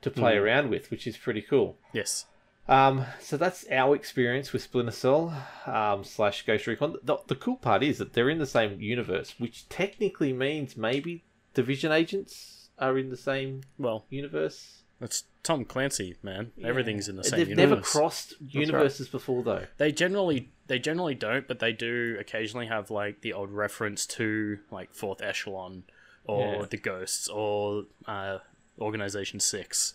[0.02, 1.78] to play around with, which is pretty cool.
[1.92, 2.26] Yes.
[2.68, 5.34] Um, so that's our experience with Splinter Cell
[5.66, 6.96] um, slash Ghost Recon.
[7.02, 11.24] The, the cool part is that they're in the same universe, which technically means maybe
[11.54, 14.82] Division agents are in the same Well, universe.
[15.00, 16.52] That's Tom Clancy, man.
[16.62, 17.70] Everything's in the same They've universe.
[17.70, 19.66] never crossed universes before, though.
[19.78, 24.58] They generally they generally don't, but they do occasionally have like the odd reference to
[24.70, 25.82] like Fourth Echelon
[26.24, 26.66] or Yeah.
[26.70, 28.38] the Ghosts or uh,
[28.80, 29.94] Organization Six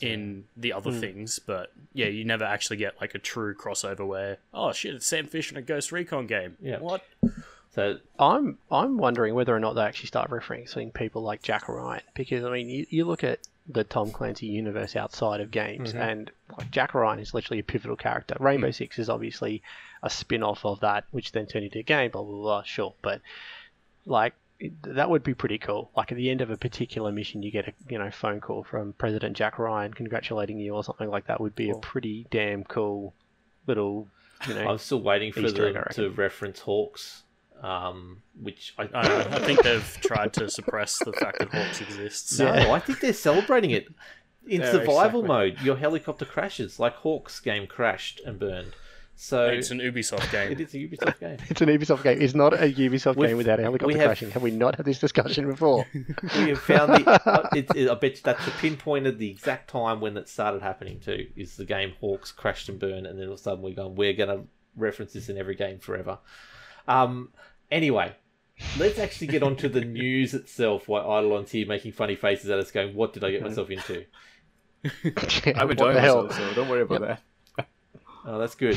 [0.00, 1.00] in the other Hmm.
[1.00, 1.38] things.
[1.38, 5.26] But yeah, you never actually get like a true crossover where oh shit, it's Sam
[5.26, 6.56] Fish in a Ghost Recon game.
[6.60, 6.78] Yeah.
[6.78, 7.04] What?
[7.76, 12.02] So I'm I'm wondering whether or not they actually start referencing people like Jack Ryan
[12.14, 16.00] because I mean you, you look at the Tom Clancy universe outside of games mm-hmm.
[16.00, 18.34] and like Jack Ryan is literally a pivotal character.
[18.40, 18.74] Rainbow mm.
[18.74, 19.62] Six is obviously
[20.02, 23.20] a spin-off of that which then turned into a game blah blah blah sure but
[24.06, 24.32] like
[24.84, 25.90] that would be pretty cool.
[25.94, 28.64] Like at the end of a particular mission, you get a you know phone call
[28.64, 31.42] from President Jack Ryan congratulating you or something like that.
[31.42, 33.12] Would be a pretty damn cool
[33.66, 34.08] little
[34.48, 34.66] you know.
[34.66, 37.24] I'm still waiting for Easter them to reference HAWX
[37.62, 41.50] um, which I, I, don't know, I think they've tried to suppress the fact that
[41.50, 42.38] HAWX exists.
[42.38, 43.88] no, I think they're celebrating it
[44.46, 45.28] in Yeah, survival exactly.
[45.28, 45.60] mode.
[45.62, 48.72] Your helicopter crashes, like HAWX game crashed and burned.
[49.18, 50.52] So It's an Ubisoft game.
[50.52, 51.38] it is a Ubisoft game.
[51.48, 52.20] It's an Ubisoft game.
[52.20, 54.30] It's not a Ubisoft We've- game without a helicopter have- crashing.
[54.32, 55.86] Have we not had this discussion before?
[55.94, 57.20] we have found the.
[57.26, 60.60] Uh, it, it, I bet you that's the pinpointed the exact time when it started
[60.60, 61.26] happening too.
[61.34, 63.94] Is the game HAWX crashed and burned, and then all of a sudden we're going,
[63.94, 64.44] we're going to
[64.76, 66.18] reference this in every game forever.
[66.88, 67.30] Um.
[67.70, 68.14] Anyway,
[68.78, 70.88] let's actually get on to the news itself.
[70.88, 74.04] Why Eidolon's here making funny faces at us, going, "What did I get myself into?"
[74.84, 76.24] I'm what enjoying the hell?
[76.24, 77.22] myself, so don't worry about that.
[78.28, 78.76] Oh, that's good.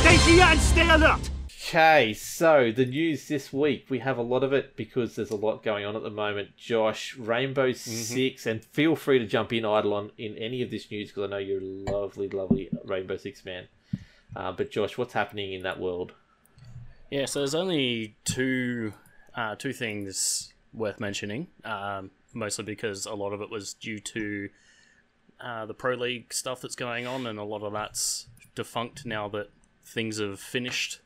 [0.00, 1.30] Stay here and stay alert.
[1.74, 5.36] Okay, so the news this week, we have a lot of it because there's a
[5.36, 6.56] lot going on at the moment.
[6.56, 11.08] Josh, Rainbow Six, and feel free to jump in, Eidolon, in any of this news
[11.08, 13.66] because I know you're a lovely, lovely Rainbow Six man.
[14.36, 16.12] Uh, but Josh, what's happening in that world?
[17.10, 18.92] Yeah, so there's only two
[19.34, 21.48] uh, two things worth mentioning.
[21.64, 24.48] Um, mostly because a lot of it was due to
[25.40, 29.28] uh, the pro league stuff that's going on, and a lot of that's defunct now
[29.30, 29.50] that
[29.84, 31.00] things have finished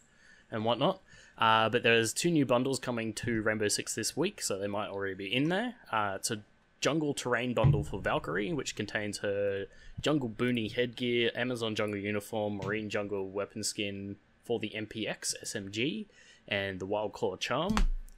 [0.50, 1.00] and whatnot.
[1.36, 4.88] Uh, but there's two new bundles coming to Rainbow Six this week, so they might
[4.88, 5.74] already be in there.
[5.92, 6.42] Uh, it's a
[6.80, 9.66] jungle terrain bundle for Valkyrie, which contains her
[10.00, 16.06] jungle boonie headgear, Amazon jungle uniform, marine jungle weapon skin for the MPX SMG,
[16.46, 17.74] and the Wild Claw charm,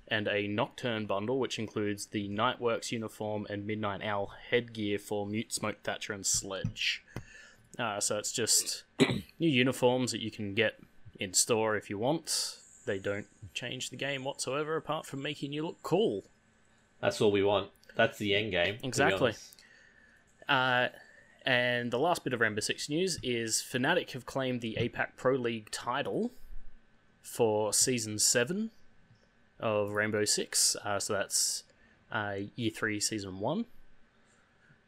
[0.08, 5.52] and a Nocturne bundle, which includes the Nightworks uniform and Midnight Owl headgear for Mute
[5.52, 7.04] Smoke Thatcher and Sledge.
[7.78, 10.74] Uh, so it's just new uniforms that you can get
[11.20, 12.56] in store if you want.
[12.86, 16.24] They don't change the game whatsoever, apart from making you look cool.
[17.00, 17.68] That's all we want.
[17.94, 18.78] That's the end game.
[18.82, 19.34] Exactly.
[20.48, 20.88] Uh,
[21.44, 25.34] and the last bit of Rainbow Six news is Fnatic have claimed the APAC Pro
[25.34, 26.32] League title
[27.22, 28.70] for season seven
[29.58, 30.76] of Rainbow Six.
[30.84, 31.64] Uh, so that's
[32.10, 33.66] uh, year three, season one.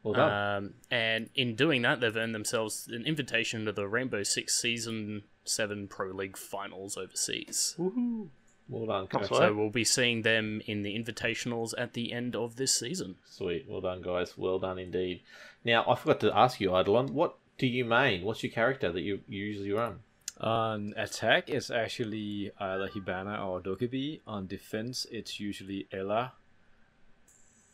[0.03, 0.57] Well done.
[0.57, 5.23] Um, and in doing that, they've earned themselves an invitation to the Rainbow Six Season
[5.45, 7.75] 7 Pro League finals overseas.
[7.79, 9.33] well done, That's Coach.
[9.33, 13.17] all So we'll be seeing them in the invitationals at the end of this season.
[13.25, 13.67] Sweet.
[13.69, 14.37] Well done, guys.
[14.39, 15.23] Well done indeed.
[15.65, 18.25] Now, I forgot to ask you, Eidolon, what do you main?
[18.25, 20.01] What's your character that you, you usually run?
[20.41, 24.21] On attack, it's actually uh, either Hibana or Dokkaebi.
[24.27, 26.33] On defense, it's usually Ela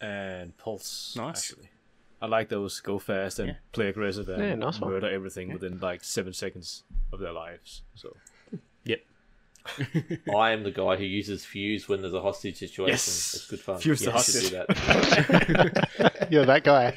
[0.01, 1.15] and Pulse.
[1.17, 1.51] Nice.
[1.53, 1.71] Actually,
[2.21, 3.55] I like those go fast and Yeah.
[3.73, 4.91] play aggressive and Yeah, nice one.
[4.91, 7.83] murder everything within like seven seconds of their lives.
[7.95, 8.17] So
[8.85, 9.01] Yep.
[10.35, 12.93] I am the guy who uses fuse when there's a hostage situation.
[12.93, 13.35] Yes.
[13.35, 13.79] It's good fun.
[13.79, 14.51] Fuse the hostage.
[14.51, 16.29] do that.
[16.31, 16.97] You're that guy.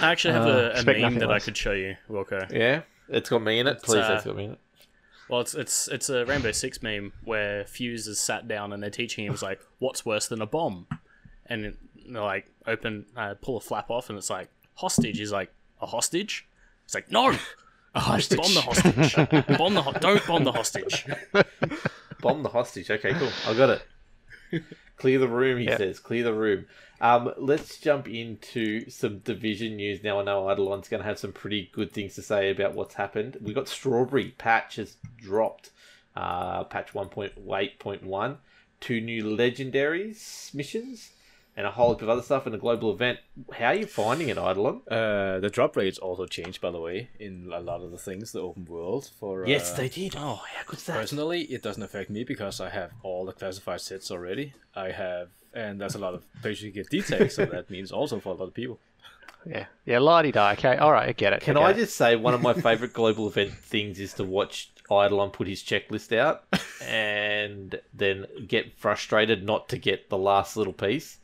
[0.00, 2.50] I actually have a, a expect meme nothing that I could show you, Wilco.
[2.52, 3.82] yeah, it's got me in it.
[3.82, 4.58] Please, uh, it's got me in it.
[5.28, 8.90] Well, it's it's it's a Rainbow Six meme where Fuse is sat down and they're
[8.90, 10.86] teaching him it's like, what's worse than a bomb?
[11.46, 11.76] And
[12.08, 15.18] they're like, open, uh, pull a flap off, and it's like hostage.
[15.18, 16.46] He's like, a hostage?
[16.84, 17.34] It's like, no,
[17.94, 18.38] a hostage.
[18.38, 19.14] bomb the hostage.
[19.58, 21.06] bomb the ho- don't bomb the hostage.
[22.20, 22.90] Bomb the hostage.
[22.90, 23.30] Okay, cool.
[23.46, 23.70] I got
[24.52, 24.62] it.
[24.98, 25.78] Clear the room, he Yeah.
[25.78, 25.98] says.
[25.98, 26.66] Clear the room.
[27.00, 30.20] Um, let's jump into some division news now.
[30.20, 33.38] I know Eidolon's going to have some pretty good things to say about what's happened.
[33.40, 35.70] We got Strawberry patch has dropped,
[36.14, 38.36] uh, patch 1.8.1,
[38.80, 41.12] two new legendaries missions,
[41.56, 43.18] and a whole heap of other stuff in a global event.
[43.52, 44.82] How are you finding it, Eidolon?
[44.90, 48.32] Uh, the drop rates also changed, by the way, in a lot of the things,
[48.32, 49.10] the open world.
[49.18, 50.14] For yes, uh, they did.
[50.16, 50.96] Oh, how good's that?
[50.96, 54.54] Personally, it doesn't affect me because I have all the classified sets already.
[54.74, 58.20] I have, and that's a lot of places you get details, so that means also
[58.20, 58.78] for a lot of people.
[59.46, 60.52] Yeah, yeah, lighty die.
[60.52, 61.40] Okay, all right, I get it.
[61.40, 61.76] Can get I it.
[61.76, 65.62] just say one of my favourite global event things is to watch Eidolon put his
[65.62, 66.44] checklist out
[66.84, 71.18] and then get frustrated not to get the last little piece.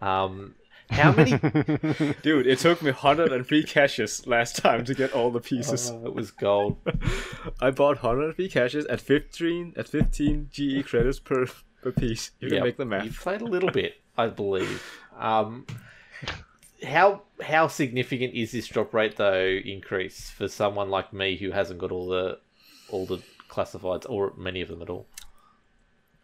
[0.00, 0.54] Um,
[0.90, 1.32] how many?
[2.22, 5.90] Dude, it took me 103 caches last time to get all the pieces.
[5.90, 6.78] Oh, it was gold.
[7.60, 11.46] I bought 103 caches at 15 at 15 GE credits per
[11.82, 12.30] per piece.
[12.40, 13.04] You can make the math.
[13.04, 14.82] You played a little bit, I believe.
[15.18, 15.66] Um,
[16.82, 21.78] how how significant is this drop rate though increase for someone like me who hasn't
[21.78, 22.38] got all the
[22.90, 25.06] all the classifieds or many of them at all?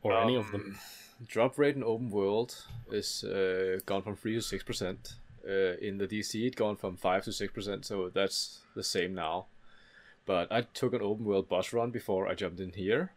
[0.03, 0.79] Or any of them.
[1.27, 2.55] Drop rate in open world
[2.90, 5.14] is uh, gone from three to six percent.
[5.46, 7.87] Uh, in the DZ, it gone from five to six percent.
[7.87, 9.46] So that's the same now.
[10.27, 13.12] But I took an open world bus run before I jumped in here,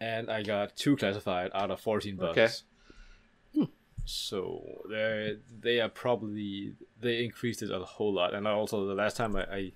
[0.00, 2.38] and I got two classified out of fourteen bugs.
[2.38, 3.68] Okay.
[4.06, 8.34] So they they are probably they increased it a whole lot.
[8.34, 9.72] And also the last time I, I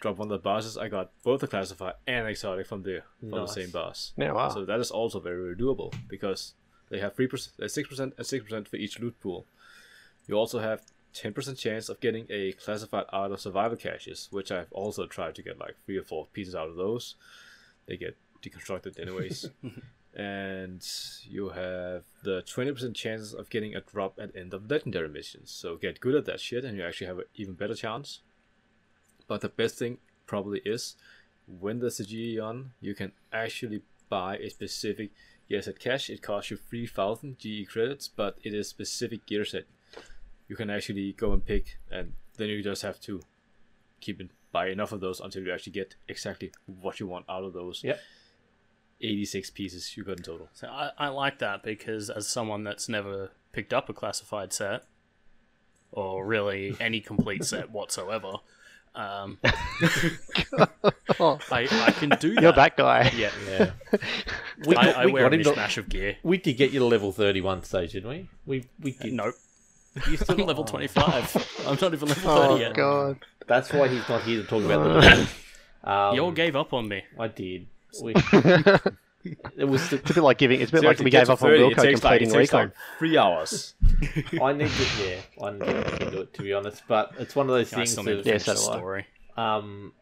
[0.00, 3.30] dropped one of the bosses, I got both the classified and exotic from the from
[3.30, 3.54] Nice.
[3.54, 4.12] the same boss.
[4.16, 4.48] Yeah, wow.
[4.48, 6.54] So that is also very, very doable because
[6.90, 9.46] they have three percent, six percent, and six percent for each loot pool.
[10.26, 10.82] You also have
[11.12, 15.34] ten percent chance of getting a classified out of survival caches, which I've also tried
[15.36, 17.14] to get like three or four pieces out of those.
[17.86, 19.48] They get deconstructed anyways.
[20.14, 20.86] and
[21.24, 25.50] you have the 20% chances of getting a drop at end of legendary missions.
[25.50, 28.20] So get good at that shit and you actually have an even better chance.
[29.30, 30.96] But the best thing probably is
[31.46, 35.12] when there's a GE on, you can actually buy a specific
[35.48, 36.10] gear set cash.
[36.10, 39.66] It costs you 3000 GE credits, but it is specific gear set.
[40.48, 43.20] You can actually go and pick, and then you just have to
[44.00, 47.44] keep it buy enough of those until you actually get exactly what you want out
[47.44, 48.00] of those Yep.
[49.00, 50.48] 86 pieces you got in total.
[50.54, 54.86] So I, I like that because as someone that's never picked up a classified set,
[55.92, 58.32] or really any complete set whatsoever,
[58.94, 59.50] um, I,
[61.50, 62.42] I can do that.
[62.42, 63.10] you're that guy.
[63.16, 63.70] Yeah, Yeah.
[64.66, 66.16] we, I, I we wear a got to- mishmash of gear.
[66.22, 68.28] we did get you to level 31 stage, didn't we?
[68.46, 69.12] We we did.
[69.12, 69.34] Nope.
[70.08, 71.64] You're still I'm level 25.
[71.66, 72.74] I'm not even level 30 Oh yet.
[72.74, 73.18] god.
[73.46, 75.28] That's why he's not here to talk about the.
[75.82, 77.04] Um, You all gave up on me.
[77.18, 77.66] I did.
[78.02, 78.12] We,
[79.56, 80.60] it was the, It's a bit like giving.
[80.60, 82.32] It's a bit like we gave to up on 30, Wilco it takes like, completing
[82.32, 82.68] recon.
[82.68, 83.74] like three hours.
[84.40, 86.82] I need to yeah, I need to do it to be honest.
[86.86, 88.56] But it's one of those I things still need to that Yeah, finish so the
[88.56, 88.74] do I.
[88.78, 89.06] story.
[89.36, 89.92] um,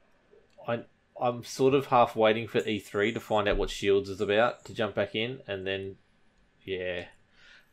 [0.66, 0.84] I
[1.20, 4.74] I'm sort of half waiting for E3 to find out what Shields is about to
[4.74, 5.96] jump back in, and then
[6.64, 7.06] yeah,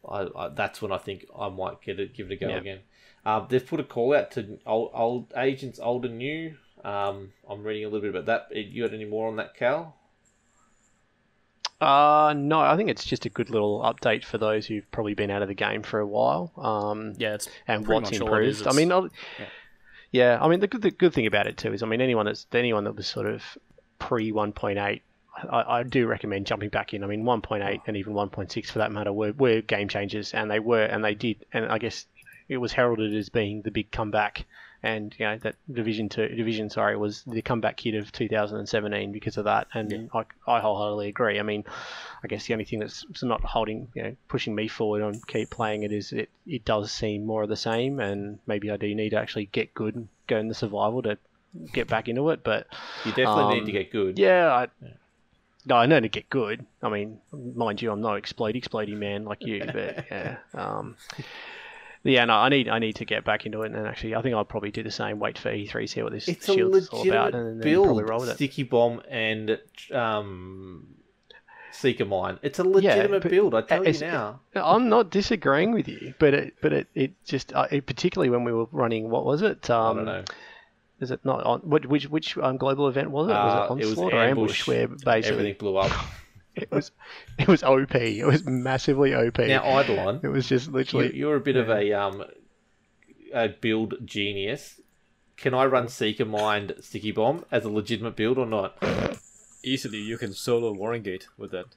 [0.08, 2.60] I, I that's when I think I might get it, give it a go Yeah.
[2.60, 2.80] again.
[3.26, 6.58] Um, they've put a call out to old, old agents, old and new.
[6.84, 8.56] Um, I'm reading a little bit about that.
[8.56, 9.96] You got any more on that, Cal?
[11.82, 15.30] Uh, no, I think it's just a good little update for those who've probably been
[15.30, 16.52] out of the game for a while.
[16.58, 18.60] Um, Yeah, it's and what's much all it is.
[18.62, 18.76] improved.
[18.76, 19.10] I mean, I'll-
[20.12, 20.38] yeah.
[20.42, 22.48] I mean, the good the good thing about it too is, I mean, anyone that's
[22.54, 23.44] anyone that was sort of
[24.00, 25.02] pre 1.8, I,
[25.80, 27.04] I do recommend jumping back in.
[27.04, 30.60] I mean, 1.8 and even 1.6 for that matter were, were game changers, and they
[30.60, 32.06] were, and they did, and I guess
[32.48, 34.46] it was heralded as being the big comeback.
[34.86, 39.38] And you know that division two, division sorry, was the comeback kid of 2017 because
[39.38, 41.40] of that, and I, I wholeheartedly agree.
[41.40, 41.64] I mean,
[42.24, 45.50] I guess the only thing that's not holding, you know, pushing me forward on keep
[45.50, 48.94] playing it is it, it does seem more of the same, and maybe I do
[48.94, 51.18] need to actually get good and go in the survival to
[51.74, 52.44] get back into it.
[52.44, 52.68] But
[53.06, 54.20] You definitely need Um, to get good.
[54.20, 54.68] yeah, I,
[55.66, 56.64] no, I know to get good.
[56.84, 60.96] I mean, mind you, I'm no explode explodey man like you, but yeah, um,
[62.12, 64.36] yeah, no, I need I need to get back into it, and actually, I think
[64.36, 65.20] I'll probably do the same.
[65.20, 68.04] Wait for E3, see what this It's a shield is all about, and then probably
[68.04, 68.22] roll build.
[68.22, 68.36] with it.
[68.36, 69.60] Sticky bomb and
[69.92, 70.88] um,
[71.72, 72.40] Seeker mine.
[72.42, 73.56] It's a legitimate but build.
[73.56, 74.40] I tell you now.
[74.56, 78.44] I'm not disagreeing with you, but it, but it, it just uh, it, particularly when
[78.44, 79.70] we were running, what was it?
[79.70, 80.24] I Um, don't know.
[81.02, 83.34] Is it not on which which, which um, global event was it?
[83.34, 84.42] Uh, was it it was onslaught or ambush?
[84.62, 84.68] ambush.
[84.68, 85.92] Where basically Everything blew up.
[86.56, 86.92] it was
[87.38, 87.96] it was OP.
[87.96, 89.40] It was massively OP.
[89.40, 92.24] now, Eidolon, it was just literally you're a bit of a um,
[93.34, 94.80] a build genius.
[95.38, 98.82] Can I run Seeker Mine Sticky Bomb as a legitimate build or not?
[99.64, 101.76] Easily, you can solo Warrengate with that.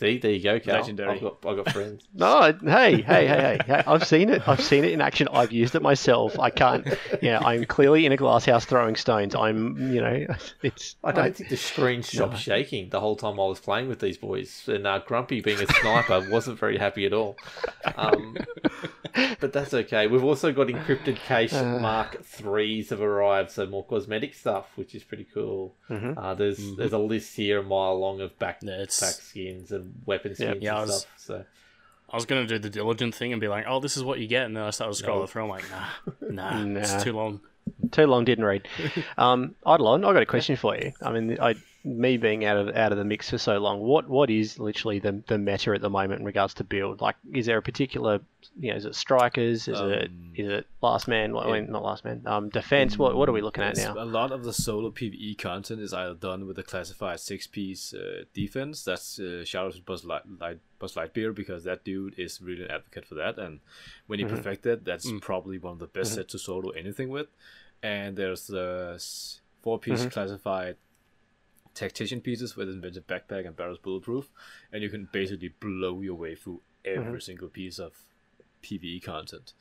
[0.00, 0.80] See, there you go, Cal.
[0.80, 1.12] Legendary.
[1.16, 2.04] I've got, I've got friends.
[2.14, 3.82] No, hey, hey, hey, hey, hey!
[3.86, 4.46] I've seen it.
[4.48, 5.28] I've seen it in action.
[5.32, 6.38] I've used it myself.
[6.38, 6.86] I can't.
[7.20, 9.34] Yeah, I'm clearly in a glass house throwing stones.
[9.34, 10.26] I'm, you know,
[10.62, 10.96] it's.
[11.04, 14.16] I don't think the screen stopped shaking the whole time I was playing with these
[14.16, 17.36] boys, and uh, Grumpy, being a sniper, wasn't very happy at all.
[17.96, 18.36] Um,
[19.40, 20.06] but that's okay.
[20.06, 25.04] We've also got encrypted cache Mark threes have arrived, so more cosmetic stuff, which is
[25.04, 25.74] pretty cool.
[25.90, 29.83] Uh, there's there's a list here a mile long of back Yeah, back skins and
[30.06, 31.12] weapon skins Yeah, I and was- stuff.
[31.16, 31.44] So
[32.10, 34.26] I was gonna do the diligent thing and be like, "Oh, this is what you
[34.26, 35.42] get," and then I started scrolling through.
[35.44, 36.80] I'm like, "Nah, nah, Nah.
[36.80, 37.40] it's too long."
[37.92, 38.68] Too long, didn't read.
[39.18, 40.92] Um, Eidolon, I got a question for you.
[41.02, 44.08] I mean, I, me being out of out of the mix for so long, what
[44.08, 47.02] what is literally the the meta at the moment in regards to build?
[47.02, 48.20] Like, is there a particular,
[48.58, 49.68] you know, is it strikers?
[49.68, 51.34] Is it Um, is it last man?
[51.34, 52.22] Well, I mean, not last man.
[52.24, 52.98] Um, defense.
[52.98, 53.94] What what are we looking at now?
[53.98, 57.92] A lot of the solo PvE content is either done with a classified six piece
[57.92, 58.82] uh, defense.
[58.82, 62.64] That's uh, shout out to Buzz, Light, Light, Buzz Lightyear because that dude is really
[62.64, 63.38] an advocate for that.
[63.38, 63.60] And
[64.06, 67.26] when he perfected, that's probably one of the best set to solo anything with.
[67.82, 69.04] And there's the
[69.62, 70.76] four piece classified
[71.74, 74.30] tactician pieces with invented backpack and Barrett's bulletproof,
[74.72, 77.92] and you can basically blow your way through every single piece of
[78.62, 79.52] PvE content.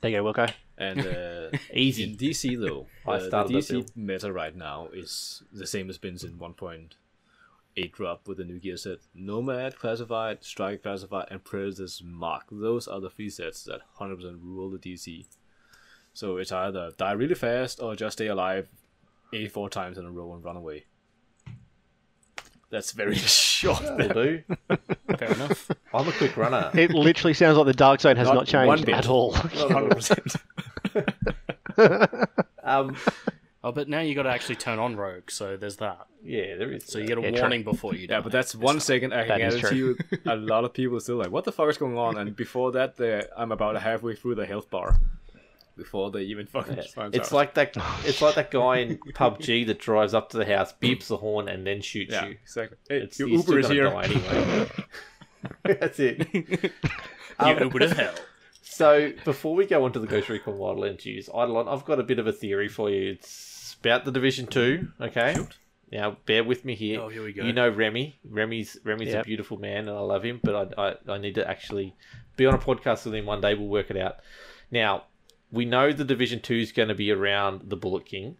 [0.00, 0.52] There you go, Wilco.
[0.78, 2.04] And uh, Easy.
[2.04, 6.18] in DZ though, I uh, the DZ meta right now is the same as been
[6.22, 6.96] in one point
[7.76, 8.98] 8 drop with the new gear set.
[9.14, 12.44] Nomad classified, Strike classified, and Predator's Mark.
[12.50, 15.26] Those are the three sets that 100% rule the DZ.
[16.12, 18.68] So it's either die really fast or just stay alive
[19.32, 20.84] 84 times in a row and run away.
[22.70, 23.80] That's very short.
[23.96, 24.42] Will do.
[25.18, 25.70] Fair enough.
[25.94, 26.70] I'm a quick runner.
[26.74, 28.94] It literally sounds like the Dark Zone has Not not, one changed bit.
[28.96, 29.32] at all.
[29.32, 30.36] Not 100%.
[32.64, 32.96] Um,
[33.64, 36.06] Oh, but now you got to actually turn on Rogue, so there's that.
[36.22, 36.84] yeah, there is.
[36.84, 37.40] So you get a Yeah, true.
[37.40, 38.14] warning before you die.
[38.14, 40.96] Yeah, but that's one second I can That is guarantee you a lot of people
[40.98, 42.16] are still like, what the fuck is going on?
[42.16, 42.94] And before that,
[43.36, 45.00] I'm about halfway through the health bar.
[45.76, 47.36] Before they even fucking find It's out.
[47.36, 47.76] like that.
[48.04, 51.48] It's like that guy in PUBG that drives up to the house, beeps the horn,
[51.48, 52.36] and then shoots Yeah, you.
[52.42, 52.78] exactly.
[52.88, 53.86] Hey, It's your Uber is here.
[54.02, 54.66] anyway.
[55.64, 56.26] That's it.
[56.32, 56.70] you
[57.38, 58.14] Um, Uber to hell.
[58.62, 62.02] So before we go on to the Ghost Recon Wildlands news, Eidolon, I've got a
[62.02, 63.12] bit of a theory for you.
[63.12, 64.88] It's about the Division Two.
[65.00, 65.36] Okay.
[65.92, 67.00] Now bear with me here.
[67.00, 67.44] Oh, here we go.
[67.44, 68.18] You know Remy.
[68.28, 70.40] Remy's Remy's a beautiful man, and I love him.
[70.42, 71.94] But I, I I need to actually
[72.36, 73.54] be on a podcast with him one day.
[73.54, 74.16] We'll work it out.
[74.70, 75.04] Now
[75.56, 78.36] we know the Division Two is going to be around the Bullet King.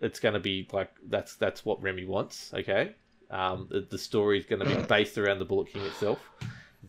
[0.00, 2.52] It's going to be like that's that's what Remy wants.
[2.54, 2.94] Okay.
[3.30, 6.20] Um, the, the story is going to be based around the Bullet King itself.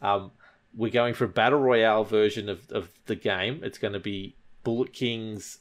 [0.01, 0.31] Um,
[0.75, 3.61] we're going for a battle royale version of, of the game.
[3.63, 5.59] It's going to be Bullet King's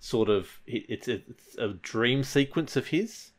[0.00, 3.30] sort of it's a, it's a dream sequence of his,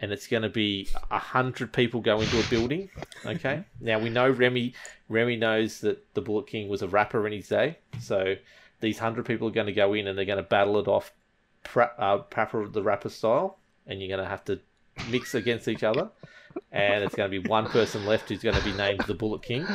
[0.00, 2.88] and it's going to be a hundred people go into a building.
[3.26, 4.74] Okay, now we know Remy
[5.08, 8.36] Remy knows that the Bullet King was a rapper in his day, so
[8.80, 11.12] these hundred people are going to go in and they're going to battle it off,
[11.64, 14.60] pra- uh, PaRappa the Rapper style, and you're going to have to
[15.10, 16.10] mix against each other,
[16.72, 19.42] and it's going to be one person left who's going to be named the Bullet
[19.42, 19.66] King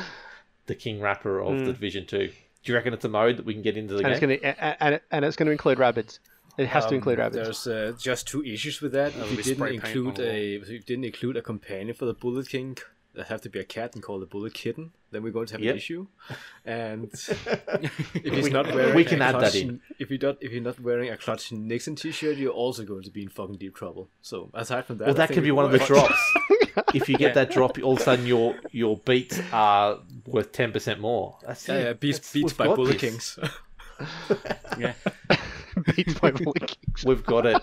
[0.66, 2.28] the king rapper of the Division Two.
[2.64, 4.30] Do you reckon it's a mode that we can get into the and it's game?
[4.30, 6.20] going to and, and it's going to include rabbits.
[6.58, 7.66] It has to Um, include rabbits.
[7.66, 9.14] There's uh, just two issues with that.
[9.16, 12.78] If you didn't include a, if you didn't include a companion for the Bullet King,
[13.16, 14.92] that have to be a cat and call the Bullet Kitten.
[15.12, 15.72] Then we're going to have Yep.
[15.74, 16.08] an issue.
[16.66, 19.82] And if he's not wearing, we can a add that in.
[20.00, 23.12] If you don't, if you're not wearing a Clutch Nixon T-shirt, you're also going to
[23.12, 24.10] be in fucking deep trouble.
[24.22, 26.20] So aside from that, Well, that could be one of the drops.
[26.96, 30.72] if you get that drop, all of a sudden your your beats are worth ten
[30.72, 31.38] percent more.
[31.46, 31.84] That's Yeah, it.
[31.84, 33.02] yeah, beats That's- beats by got Bullet this.
[33.02, 33.40] Kings.
[34.80, 34.94] Yeah.
[35.96, 37.06] Beats by Bullet Kings.
[37.06, 37.62] We've got it.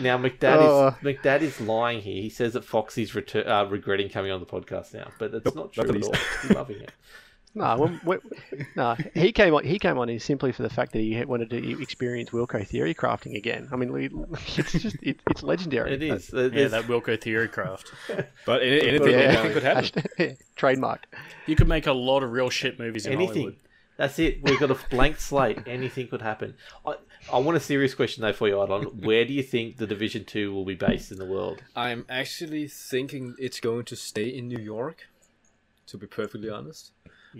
[0.00, 0.88] Now McDad Oh.
[0.88, 2.22] is McDad is lying here.
[2.22, 5.72] He says that Foxy's retur- uh, regretting coming on the podcast now, but it's not
[5.72, 6.14] true not the at all.
[6.42, 6.92] He's loving it.
[7.54, 8.20] No, when, when,
[8.76, 9.64] no, he came on.
[9.64, 12.94] He came on is simply for the fact that he wanted to experience Wilco theory
[12.94, 13.68] crafting again.
[13.72, 13.90] I mean,
[14.56, 15.94] it's just it, it's legendary.
[15.94, 16.30] It is.
[16.32, 17.90] Yeah, There's- that Wilco theory craft.
[18.46, 19.18] But anything, Yeah.
[19.18, 19.84] anything could happen.
[20.18, 21.06] Hashtag- Trademark.
[21.46, 23.28] You could make a lot of real shit movies in anything.
[23.34, 23.56] Hollywood.
[23.96, 24.40] That's it.
[24.42, 25.58] We've got a blank slate.
[25.66, 26.54] Anything could happen.
[26.86, 26.96] I,
[27.32, 28.84] I want a serious question though for you, Adon.
[29.04, 31.62] Where do you think the Division Two will be based in the world?
[31.76, 35.08] I'm actually thinking it's going to stay in New York.
[35.88, 36.92] To be perfectly honest,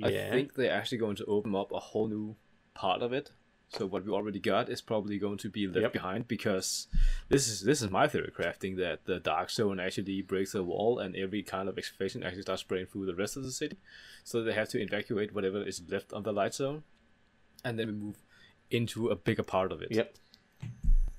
[0.02, 2.36] I think they're actually going to open up a whole new
[2.74, 3.30] part of it.
[3.70, 5.92] So what we already got is probably going to be left Yep.
[5.92, 6.86] behind because
[7.28, 10.98] this is this is my theory crafting that the dark zone actually breaks the wall
[10.98, 13.76] and every kind of excavation actually starts spraying through the rest of the city.
[14.24, 16.84] So they have to evacuate whatever is left on the light zone,
[17.64, 18.16] and then we move
[18.70, 19.88] into a bigger part of it.
[19.90, 20.14] Yep.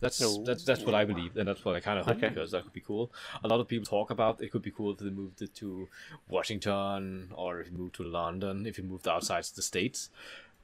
[0.01, 2.29] That's that's that's what I believe, and that's what I kind of hope Okay.
[2.29, 3.11] because that could be cool.
[3.43, 5.89] A lot of people talk about it could be cool if they moved it to
[6.29, 10.09] Washington or if you moved to London, if you moved outside the states.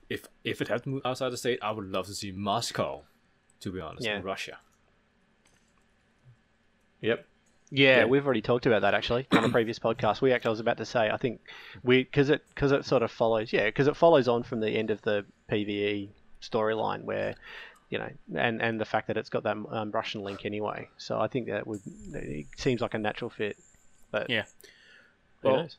[0.09, 3.01] If if it had to move outside the state, I would love to see Moscow.
[3.61, 4.17] To be honest, Yeah.
[4.17, 4.57] in Russia.
[7.01, 7.27] Yep.
[7.71, 8.05] Yeah, Yeah.
[8.05, 10.21] we've already talked about that actually on a previous podcast.
[10.21, 11.41] We actually I was about to say I think
[11.83, 14.69] we because it because it sort of follows yeah because it follows on from the
[14.69, 16.09] end of the PVE
[16.49, 17.35] storyline where
[17.89, 20.89] you know and and the fact that it's got that um, Russian link anyway.
[20.97, 21.81] So I think that would
[22.13, 23.57] it seems like a natural fit.
[24.11, 24.45] But Yeah.
[25.43, 25.69] Well,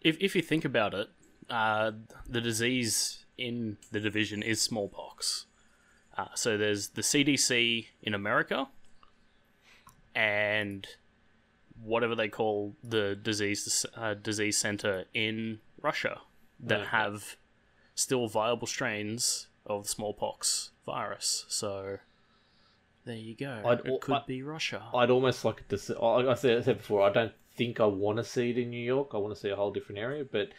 [0.00, 1.08] if if you think about it,
[1.50, 1.92] uh,
[2.28, 5.46] the disease in the division is smallpox.
[6.16, 8.68] Uh, so there's the CDC in America,
[10.14, 10.86] and
[11.82, 16.20] whatever they call the disease uh, disease center in Russia
[16.60, 16.88] that Okay.
[16.88, 17.36] have
[17.94, 21.44] still viable strains of the smallpox virus.
[21.48, 21.98] So
[23.04, 23.62] there you go.
[23.64, 24.82] I'd it could I- be Russia.
[24.94, 25.94] I'd almost like to see.
[25.94, 28.70] Like I said, I said before, I don't think I want to see it in
[28.70, 29.10] New York.
[29.14, 30.24] I want to see a whole different area.
[30.24, 30.50] But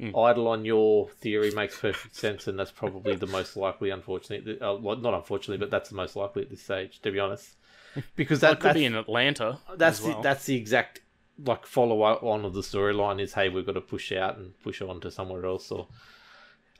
[0.00, 3.90] Eidolon your theory makes perfect sense, and that's probably the most likely.
[3.90, 7.18] Unfortunately, uh, well, not unfortunately, but that's the most likely at this stage, to be
[7.20, 7.56] honest.
[8.14, 9.58] Because Well, that it could be in Atlanta.
[9.76, 11.00] that's as the, that's the exact
[11.46, 14.80] like follow on of the storyline is hey we've got to push out and push
[14.82, 15.86] on to somewhere else or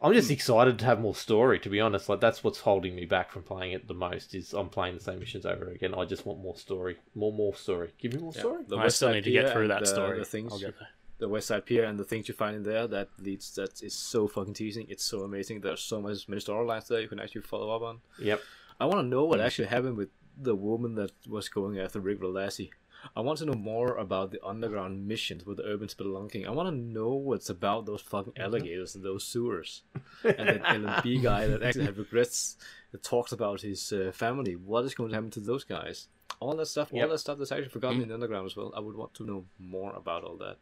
[0.00, 0.34] I'm just hmm.
[0.34, 1.58] excited to have more story.
[1.60, 4.34] To be honest, like that's what's holding me back from playing it the most.
[4.34, 5.94] Is I'm playing the same missions over again.
[5.94, 7.92] I just want more story, more more story.
[7.98, 8.64] Give me more story.
[8.66, 10.18] The I West still Side need to get Pier through and that the- story.
[10.18, 10.88] The things I'll you- get there.
[11.18, 13.94] the West Side Pier and the things you find in there that leads that is
[13.94, 14.86] so fucking teasing.
[14.88, 15.60] It's so amazing.
[15.60, 18.00] There's so much many storylines there you can actually follow up on.
[18.18, 18.42] Yep.
[18.78, 19.46] I want to know what hmm.
[19.46, 22.70] actually happened with the woman that was going after Rick Lassie.
[23.14, 26.46] I want to know more about the underground missions with the urban spelunking.
[26.46, 29.82] I want to know what's about those fucking alligators in those sewers.
[30.24, 32.56] and that LMB guy that actually had regrets
[32.92, 34.54] that talks about his uh, family.
[34.56, 36.08] What is going to happen to those guys?
[36.40, 37.04] All that stuff, Yep.
[37.04, 38.72] all that stuff that's actually forgotten in the underground as well.
[38.76, 40.56] I would want to know more about all that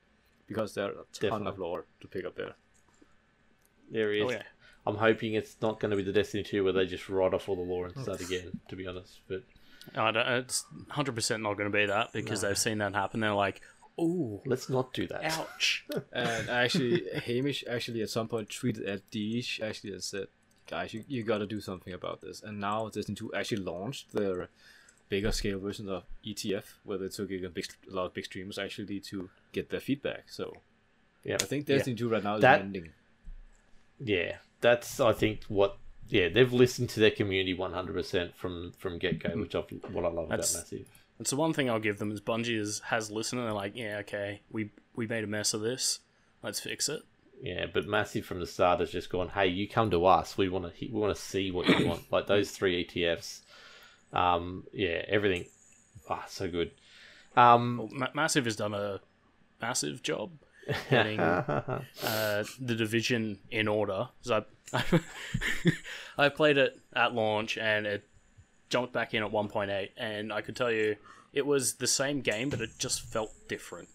[0.47, 1.49] because there are a ton Definitely.
[1.49, 2.55] of lore to pick up there.
[3.91, 4.25] There he is.
[4.27, 4.43] Oh, yeah.
[4.87, 7.49] I'm hoping it's not going to be the Destiny 2 where they just write off
[7.49, 8.61] all the lore and start again.
[8.69, 9.54] To be honest, but I don't,
[9.95, 13.21] it's 100% not going to be that because they've seen that happen.
[13.21, 13.61] They're like,
[13.99, 15.25] oh, let's not do that.
[15.25, 15.85] ouch.
[16.13, 20.27] And actually, Hamish actually at some point tweeted at DeeJ actually and said,
[20.69, 24.13] "Guys, you, you got to do something about this." And now Destiny 2 actually launched
[24.13, 24.49] their
[25.09, 28.59] bigger scale version of ETF, where they took a, big, a lot of big streamers
[28.59, 30.25] actually to get their feedback.
[30.29, 30.57] So
[31.23, 32.91] Yeah, I think Destiny 2 right now is That- ending.
[34.01, 35.77] yeah, that's I think what.
[36.09, 40.09] Yeah, they've listened to their community 100% from from get go, which I've, what I
[40.09, 40.87] love That's- about Massive.
[41.21, 43.77] It's the one thing I'll give them is Bungie is, has listened and they're like,
[43.77, 46.01] yeah, okay, we we made a mess of this.
[46.43, 47.03] Let's fix it.
[47.41, 50.37] Yeah, but Massive from the start has just gone, "Hey, you come to us.
[50.37, 53.41] We want to we want to see what you want." like those three ETFs.
[54.13, 55.47] Um, yeah, everything.
[56.11, 56.73] Ah, so good.
[57.37, 59.01] Um, Well, Ma- Massive has done a
[59.61, 60.31] massive job
[60.91, 61.83] getting uh,
[62.61, 64.09] the division in order.
[64.23, 64.83] So I,
[66.19, 68.05] I played it at launch and it
[68.71, 70.97] jumped back in at 1.8, and I could tell you
[71.33, 73.89] it was the same game, but it just felt different.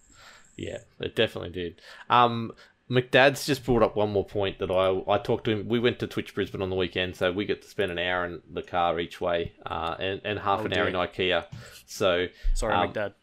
[0.57, 1.81] Yeah, it definitely did.
[2.09, 2.51] Um,
[2.89, 5.67] McDad's just brought up one more point that I I talked to him.
[5.69, 8.25] We went to Twitch Brisbane on the weekend, so we get to spend an hour
[8.25, 10.95] in the car each way, uh, and and half Oh, an hour in.
[10.95, 11.45] IKEA.
[11.85, 13.13] So Sorry, Um, McDad.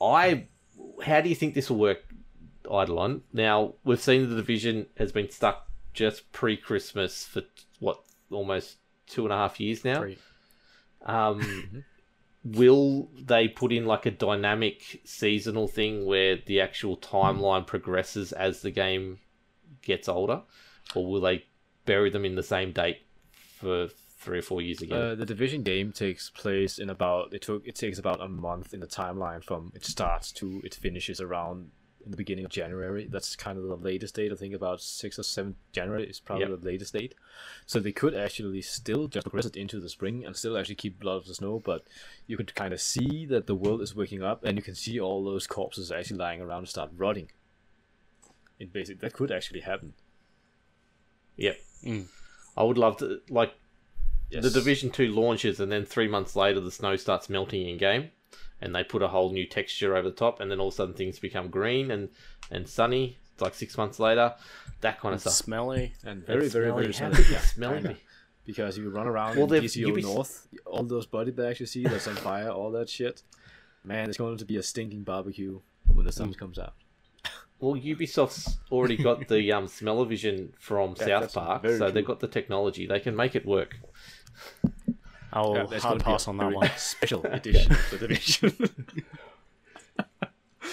[0.00, 0.46] I,
[1.04, 2.04] how do you think this will work,
[2.64, 3.22] Eidolon?
[3.32, 7.42] Now we've seen the division has been stuck just pre-Christmas for
[7.78, 8.76] what almost
[9.06, 10.00] two and a half years now.
[10.00, 10.18] Three.
[11.04, 11.84] Um,
[12.44, 18.62] will they put in like a dynamic seasonal thing where the actual timeline progresses as
[18.62, 19.18] the game
[19.82, 20.42] gets older,
[20.94, 21.44] or will they
[21.84, 23.02] bury them in the same date
[23.58, 23.88] for
[24.22, 24.96] three or four years ago.
[24.96, 28.72] Uh, the division game takes place in about it took it takes about a month
[28.72, 31.70] in the timeline from it starts to it finishes around
[32.04, 33.06] in the beginning of January.
[33.08, 34.32] That's kind of the latest date.
[34.32, 36.60] I think about six or seven January is probably Yep.
[36.60, 37.14] the latest date.
[37.66, 40.98] So they could actually still just progress it into the spring and still actually keep
[40.98, 41.86] Blood of the Snow, but
[42.26, 44.98] you could kind of see that the world is waking up and you can see
[44.98, 47.30] all those corpses actually lying around and start rotting.
[48.58, 49.94] It basically that could actually happen.
[51.36, 51.56] yep.
[51.84, 52.06] Mm.
[52.56, 53.52] I would love to like
[54.32, 54.42] Yes.
[54.42, 58.10] the Division Two launches, and then three months later, the snow starts melting in game,
[58.60, 60.76] and they put a whole new texture over the top, and then all of a
[60.76, 62.08] sudden things become green and
[62.50, 63.18] and sunny.
[63.32, 64.34] It's like six months later,
[64.82, 65.32] that kind of stuff.
[65.34, 65.94] Smelly.
[66.04, 66.92] and very, It's very, smelly.
[66.92, 67.94] very How could it Yeah, smell
[68.44, 71.66] because you run around Well, in they've- DCO Ubis- North, all those body bags you
[71.66, 73.22] see that's on fire, all that shit.
[73.84, 76.74] Man, it's going to be a stinking barbecue when the sun comes out.
[77.60, 82.18] Well, Ubisoft's already got the um, smell-o-vision from That- South Park, very so they've got
[82.20, 82.86] the technology.
[82.86, 83.76] They can make it work.
[85.32, 86.70] I'll Yeah, hard gonna be a pass on that one.
[86.76, 88.52] Special edition of the division.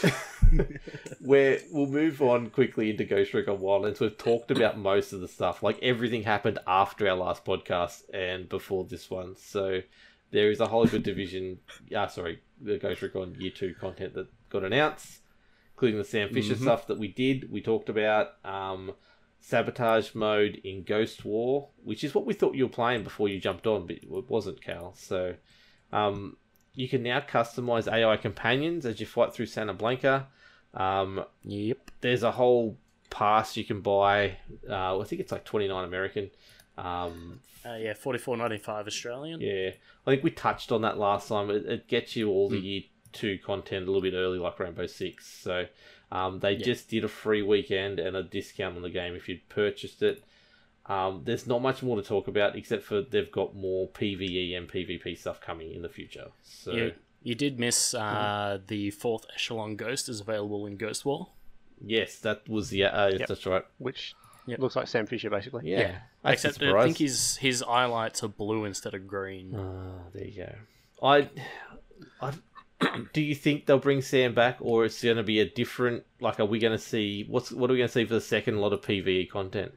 [1.22, 4.00] Where we'll move on quickly into Ghost Recon Wildlands.
[4.00, 5.62] We've talked about most of the stuff.
[5.62, 9.36] Like everything happened after our last podcast and before this one.
[9.38, 9.82] So
[10.32, 11.60] there is a whole good division.
[11.96, 15.22] Ah, sorry, the Ghost Recon Year Two content that got announced,
[15.74, 17.52] including the Sam Fisher stuff that we did.
[17.52, 18.92] We talked about um,
[19.40, 23.40] sabotage mode in Ghost War, which is what we thought you were playing before you
[23.40, 24.94] jumped on, but it wasn't, Cal.
[24.96, 25.36] So
[25.92, 26.38] um,
[26.76, 30.28] you can now customize AI companions as you fight through Santa Blanca.
[30.74, 31.92] Um, Yep.
[32.02, 32.78] there's a whole
[33.10, 34.38] pass you can buy.
[34.70, 36.30] Uh, I think it's like 29 American.
[36.78, 39.42] Um, Uh, yeah, forty four ninety five Australian.
[39.42, 39.72] yeah,
[40.08, 41.50] I think we touched on that last time.
[41.50, 42.82] It, it gets you all the year
[43.12, 45.28] two content a little bit early, like Rainbow Six.
[45.28, 45.66] So
[46.12, 49.48] um, they just did a free weekend and a discount on the game if you'd
[49.50, 50.24] purchased it.
[50.86, 54.68] Um, there's not much more to talk about except for they've got more PVE and
[54.68, 56.30] PvP stuff coming in the future.
[56.44, 61.28] So You, you did miss uh, the fourth echelon ghost is available in Ghost War.
[61.86, 63.64] yes, that was the uh, yes, that's right.
[63.78, 64.16] which
[64.48, 64.60] Yep.
[64.60, 65.70] looks like Sam Fisher basically.
[65.70, 69.54] Yeah, That's a Except I think his his highlights are blue instead of green.
[69.56, 70.56] Ah, there you go.
[71.04, 71.30] I,
[72.20, 72.32] I,
[73.14, 76.04] do you think they'll bring Sam back, or it's going to be a different?
[76.20, 78.22] Like, are we going to see what's what are we going to see for the
[78.22, 79.74] second lot of PVE content?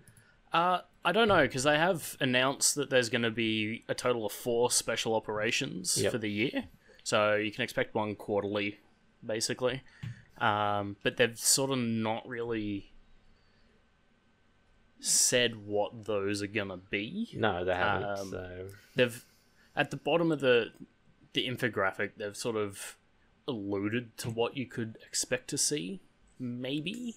[0.52, 4.26] Uh, I don't know because they have announced that there's going to be a total
[4.26, 6.12] of four special operations Yep.
[6.12, 6.64] for the year,
[7.02, 8.78] so you can expect one quarterly,
[9.24, 9.82] basically.
[10.38, 12.92] Um, but they've sort of not really
[15.00, 17.28] said what those are gonna be.
[17.34, 18.04] No, they haven't.
[18.08, 19.24] Um, so They've
[19.74, 20.66] at the bottom of the
[21.32, 22.96] the infographic, they've sort of
[23.48, 26.00] alluded to what you could expect to see.
[26.38, 27.14] Maybe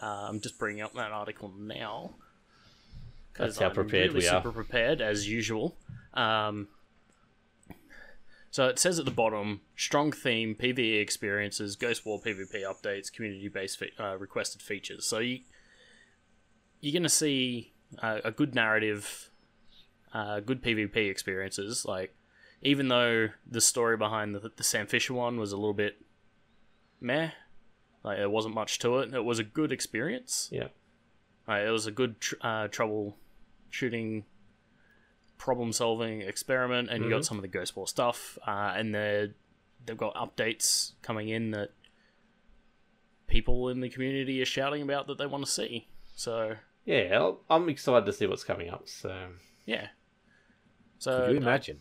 [0.00, 2.14] uh, I'm just bringing up that article now.
[3.36, 4.42] That's how I'm prepared really we are.
[4.42, 5.76] Super prepared as usual.
[6.14, 6.68] Um,
[8.50, 13.78] so it says at the bottom: strong theme, PVE experiences, Ghost War PvP updates, community-based
[13.78, 15.06] fe- uh, requested features.
[15.06, 15.40] So you
[16.80, 19.30] you're gonna see uh, a good narrative,
[20.12, 21.84] uh, good PvP experiences.
[21.84, 22.14] Like
[22.62, 26.00] even though the story behind the, the Sam Fisher one was a little bit
[27.00, 27.30] meh,
[28.04, 29.14] like there wasn't much to it.
[29.14, 30.48] It was a good experience.
[30.52, 30.68] yeah,
[31.48, 34.24] Like, it was a good tr- uh, troubleshooting,
[35.38, 38.38] problem solving experiment, and you got some of the Ghost War stuff.
[38.46, 39.28] Uh, and they're,
[39.86, 41.70] they've got updates coming in that
[43.26, 45.88] people in the community are shouting about that they want to see.
[46.16, 48.88] So yeah, I'll- I'm excited to see what's coming up.
[48.88, 49.28] So
[49.66, 49.88] yeah.
[50.98, 51.80] So Could you uh, imagine?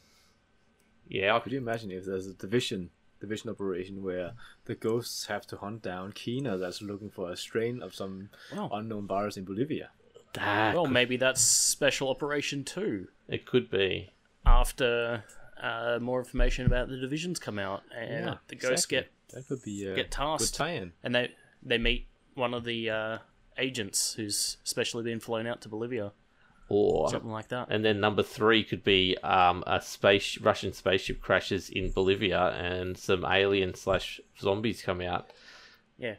[1.10, 4.32] Yeah, Could you imagine if there's a division division operation where
[4.64, 8.70] the ghosts have to hunt down Keener that's looking for a strain of some Wow.
[8.72, 9.90] unknown virus in Bolivia?
[10.34, 13.08] that well, could- maybe that's special operation two.
[13.28, 14.12] it could be.
[14.46, 15.24] After
[15.62, 18.98] uh, more information about the divisions come out, and the ghosts exactly.
[18.98, 20.56] get that could be a get tasked.
[20.56, 20.94] tie-in.
[21.04, 21.32] and they
[21.62, 23.18] they meet one of the uh,
[23.58, 26.14] agents who's specially been flown out to Bolivia,
[26.70, 27.68] Or something like that.
[27.72, 32.96] and then number three could be um, a space Russian spaceship crashes in Bolivia and
[32.98, 35.32] some alien slash zombies come out.
[35.98, 36.16] Yeah,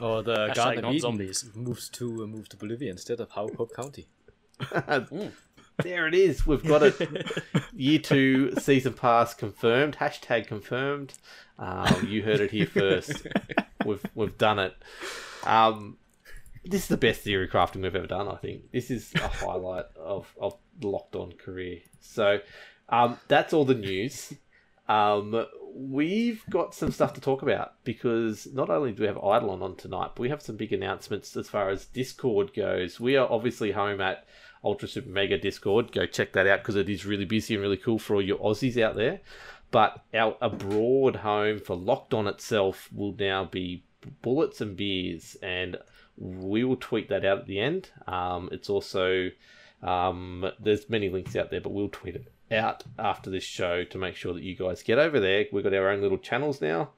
[0.00, 1.44] Or the Hashtag Garden of zombies.
[1.54, 4.06] moves to uh, moves to Bolivia instead of Hope, Hope County.
[5.82, 6.46] There it is.
[6.46, 7.32] We've got it.
[7.74, 9.96] Year two season pass confirmed.
[9.98, 11.14] Hashtag confirmed.
[11.58, 13.26] Um, you heard it here first.
[13.84, 14.76] we've we've done it.
[15.42, 15.96] Um,
[16.64, 18.28] this is the best theory crafting we've ever done.
[18.28, 21.80] I think this is a highlight of of the locked on career.
[22.00, 22.40] So
[22.88, 24.32] um, that's all the news.
[24.88, 29.62] Um, we've got some stuff to talk about because not only do we have Eidolon
[29.62, 33.00] on tonight, but we have some big announcements as far as Discord goes.
[33.00, 34.26] We are obviously home at
[34.62, 35.92] Ultra Super Mega Discord.
[35.92, 38.38] Go check that out because it is really busy and really cool for all your
[38.38, 39.20] Aussies out there.
[39.70, 43.84] But our abroad home for Locked On itself will now be
[44.22, 45.76] Bullets and Beers, and
[46.16, 47.90] we will tweet that out at the end.
[48.06, 49.30] Um, it's also
[49.82, 53.98] um, there's many links out there, but we'll tweet it out after this show to
[53.98, 55.46] make sure that you guys get over there.
[55.52, 56.90] We've got our own little channels now.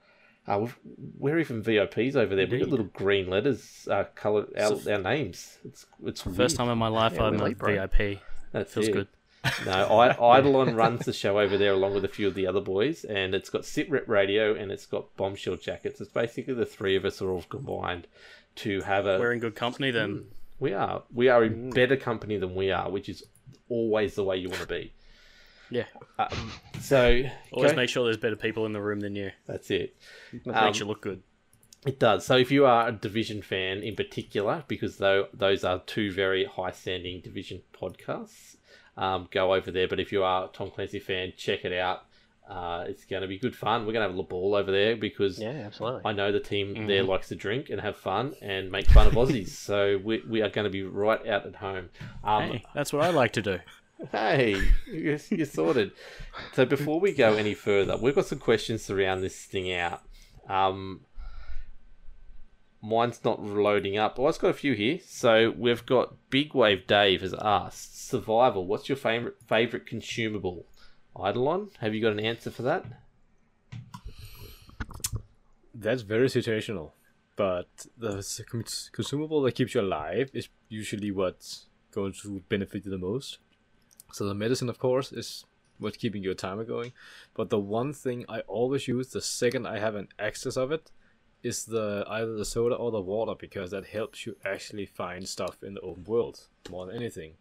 [0.48, 0.76] Uh, we've,
[1.18, 2.46] we're even VIPs over there.
[2.46, 5.58] We've got little green letters uh, coloured out So- our names.
[5.64, 6.50] It's it's First weird.
[6.54, 7.58] time in my life Yeah, I'm we're a late.
[7.58, 8.20] VIP.
[8.52, 9.08] That Feels good.
[9.64, 12.60] No, I, Eidolon runs the show over there along with a few of the other
[12.60, 16.00] boys, and it's got Sit Rep Radio and it's got Bombshell Jackets.
[16.00, 18.06] It's basically the three of us are all combined
[18.56, 19.18] to have a.
[19.18, 20.26] We're in good company then.
[20.58, 23.22] we are we are in better company than we are, which is
[23.68, 24.92] always the way you want to be.
[25.70, 25.86] Yeah.
[26.18, 29.32] Um, so Always make sure there's better people in the room than you.
[29.46, 29.96] that's it.
[30.44, 31.22] That Um, makes you look good.
[31.84, 32.24] It does.
[32.24, 36.44] So if you are a Division fan in particular, because though those are two very
[36.44, 38.56] high standing Division podcasts,
[38.96, 39.88] um, go over there.
[39.88, 42.05] But if you are a Tom Clancy fan, check it out.
[42.48, 43.80] Uh, it's going to be good fun.
[43.86, 46.02] We're going to have a little ball over there because Yeah, absolutely.
[46.04, 49.14] I know the team there likes to drink and have fun and make fun of
[49.14, 49.48] Aussies.
[49.68, 51.88] so we, we are going to be right out at home.
[52.22, 53.58] Um, Hey, that's what I like to do.
[54.12, 55.90] Hey, you're, you're sorted.
[56.52, 60.02] So before we go any further, we've got some questions to round this thing out.
[60.48, 61.00] Um,
[62.82, 64.18] mine's not loading up.
[64.18, 65.00] Oh, I've got a few here.
[65.04, 70.66] So we've got Big Wave Dave has asked, Survival, what's your favorite favorite consumable?
[71.18, 72.84] Eidolon, have you got an answer for that?
[75.74, 76.92] That's very situational.
[77.36, 78.24] But the
[78.92, 83.38] consumable that keeps you alive is usually what's going to benefit you the most.
[84.12, 85.44] So the medicine, of course, is
[85.78, 86.92] what's keeping your timer going.
[87.34, 90.90] But the one thing I always use the second I have an access of it
[91.42, 95.62] is the either the soda or the water because that helps you actually find stuff
[95.62, 97.34] in the open world more than anything.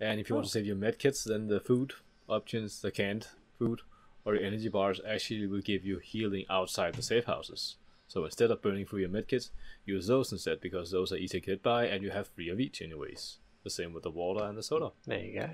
[0.00, 0.54] And if you want to oh.
[0.54, 1.92] save your medkits, then the food
[2.28, 3.80] options, the canned food
[4.24, 7.76] or your energy bars actually will give you healing outside the safe houses.
[8.08, 9.50] So instead of burning through your medkits,
[9.84, 12.60] use those instead because those are easy to get by and you have three of
[12.60, 13.38] each anyways.
[13.64, 14.90] The same with the water and the soda.
[15.06, 15.50] There you go.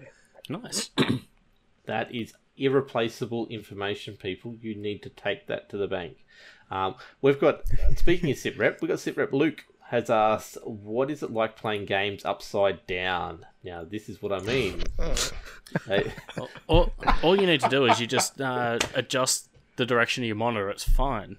[0.49, 0.91] Nice.
[1.87, 4.57] That is irreplaceable information, people.
[4.61, 6.25] You need to take that to the bank.
[6.70, 7.62] Um, we've got,
[7.97, 12.24] speaking of SitRep, we've got SitRep Luke has asked, what is it like playing games
[12.24, 13.45] upside down?
[13.62, 14.82] Now, this is what I mean.
[15.86, 16.12] Hey,
[16.66, 20.36] All, all you need to do is you just uh, adjust the direction of your
[20.36, 20.68] monitor.
[20.68, 21.38] It's fine.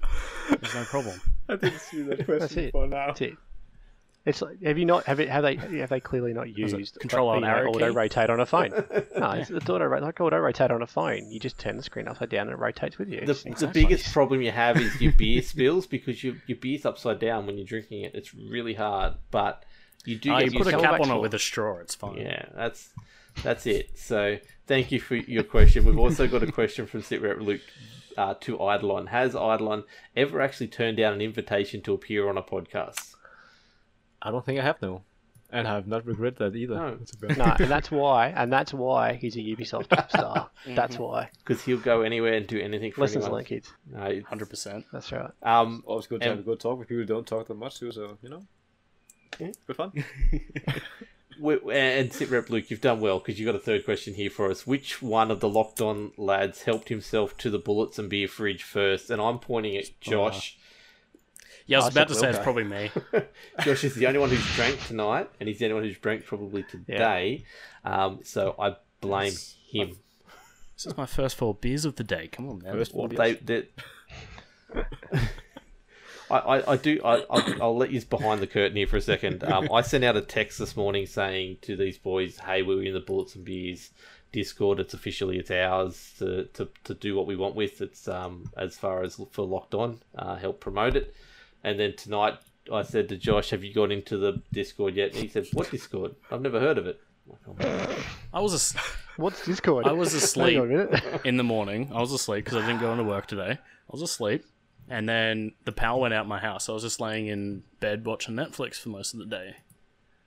[0.50, 1.22] There's no problem.
[1.48, 2.72] I didn't see that question it.
[2.72, 3.14] for now.
[4.26, 4.46] That's it.
[4.46, 7.00] It's like, have you not have it have they have they clearly not it used
[7.00, 7.96] Control like, Alt you know, Arrow auto key?
[7.96, 8.70] rotate on a phone?
[9.18, 11.30] no, it's, it's auto like auto rotate on a phone.
[11.30, 13.22] You just turn the screen upside down and it rotates with you.
[13.26, 16.86] the, It's- the biggest problem you have is your beer spills because your, your beer's
[16.86, 18.16] upside down when you're drinking it.
[18.16, 19.66] It's really hard, but
[20.06, 21.22] you do get you put a cap on it it.
[21.22, 21.78] with a straw.
[21.80, 22.18] It's fine.
[22.18, 22.90] Yeah, that's
[23.44, 23.98] that's it.
[23.98, 25.86] So thank you for your question.
[25.86, 27.62] We've also got a question from SitRep Luke
[28.18, 29.08] uh, to Eidolon.
[29.08, 29.84] Has Eidolon
[30.16, 33.13] ever actually turned down an invitation to appear on a podcast?
[34.24, 35.04] I don't think I have no,
[35.52, 36.76] and I have not regretted that either.
[36.76, 36.96] No.
[36.96, 37.40] to be honest.
[37.40, 40.50] no, and that's why, and that's why he's a Ubisoft top star.
[40.66, 41.04] That's mm-hmm.
[41.04, 41.30] why.
[41.46, 43.40] Because he'll go anywhere and do anything for Lessons anyone.
[43.40, 43.72] learned, kids.
[43.92, 44.86] No, Hundred percent.
[44.92, 45.30] That's right.
[45.44, 47.54] um, Always good to And- have a good talk with people who don't talk that
[47.56, 47.92] much too.
[47.92, 48.44] So you know,
[49.40, 49.52] Yeah.
[49.68, 49.92] good fun.
[51.40, 54.30] we- uh, and rep Luke, you've done well because you've got a third question here
[54.30, 54.66] for us.
[54.66, 58.64] Which one of the locked on lads helped himself to the bullets and beer fridge
[58.64, 59.10] first?
[59.10, 59.96] And I'm pointing at ah.
[60.02, 60.58] Josh.
[61.66, 62.92] Yeah, I was I about to say it's probably me.
[63.62, 66.26] Josh is the only one who's drank tonight, and he's the only one who's drank
[66.26, 67.46] probably today.
[67.86, 69.34] Um, so I blame
[69.70, 69.98] him.
[70.76, 72.28] This is my first four beers of the day.
[72.28, 72.74] Come on, man.
[72.74, 73.68] First Well, one, they.
[76.32, 77.00] I, I, I do.
[77.04, 79.44] I, I'll, I'll let you behind the curtain here for a second.
[79.44, 82.94] Um, I sent out a text this morning saying to these boys, "Hey, we're in
[82.94, 83.92] the Bullets and Beers
[84.32, 84.80] Discord.
[84.80, 87.82] It's officially it's ours to, to, to do what we want with.
[87.82, 91.16] It's um as far as for Locked On, uh, help promote it.
[91.64, 92.36] And then tonight,
[92.72, 95.70] I said to Josh, "Have you got into the Discord yet?" And he said, "What
[95.72, 96.16] Discord?
[96.32, 97.00] I've never heard of it."
[97.48, 97.98] I'm like,
[98.34, 98.76] "Oh, was as-
[99.16, 99.88] What's Discord?
[99.88, 100.56] I was asleep.
[100.58, 101.22] Hang on a minute.
[101.26, 101.90] in the morning.
[101.94, 103.52] I was asleep because I didn't go into work today.
[103.60, 104.44] I was asleep,
[104.90, 106.68] and then the power went out in my house.
[106.68, 109.56] I was just laying in bed watching Netflix for most of the day.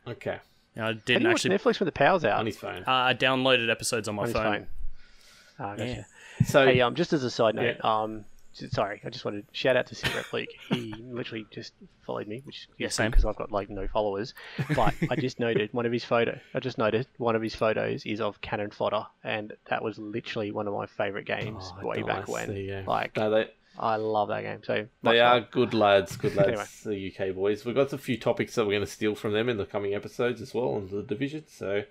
[0.09, 0.39] Okay,
[0.77, 1.59] And I How do didn't you watch actually.
[1.59, 2.39] Netflix when the power's out?
[2.39, 2.85] on his phone.
[2.87, 4.45] Uh, I downloaded episodes on my On his phone.
[4.45, 4.67] phone.
[5.59, 5.87] Ah, gotcha.
[5.87, 6.05] Yeah.
[6.47, 8.03] So Hey, um, just as a side note, Yeah.
[8.03, 8.27] um, s-
[8.71, 10.49] sorry, I just wanted to shout out to Secret League.
[10.69, 11.73] He literally just
[12.07, 13.11] followed me, which Yeah, is same.
[13.11, 14.35] because I've got like no followers.
[14.75, 16.39] But I just noted one of his photo.
[16.55, 20.51] I just noted one of his photos is of Cannon Fodder, and that was literally
[20.53, 22.29] one of my favorite games Oh, way back nice.
[22.29, 22.49] when.
[22.49, 22.85] There you go.
[22.91, 24.61] Like, No, they, I love that game.
[24.65, 25.49] So much They are fun.
[25.51, 26.49] good lads, good lads,
[26.85, 27.13] Anyway.
[27.15, 27.65] the UK boys.
[27.65, 29.95] We've got a few topics that we're going to steal from them in the coming
[29.95, 31.45] episodes as well on the division.
[31.49, 31.83] So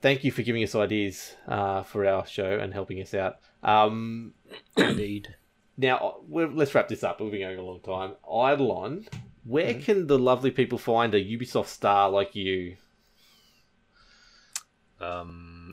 [0.00, 3.36] thank you for giving us ideas uh, for our show and helping us out.
[3.62, 4.32] Um,
[4.78, 5.34] Indeed.
[5.80, 7.20] Now, we're, let's wrap this up.
[7.20, 8.12] We've been going a long time.
[8.24, 9.06] Eidolon,
[9.44, 12.76] where can the lovely people find a Ubisoft star like you?
[15.00, 15.72] Um,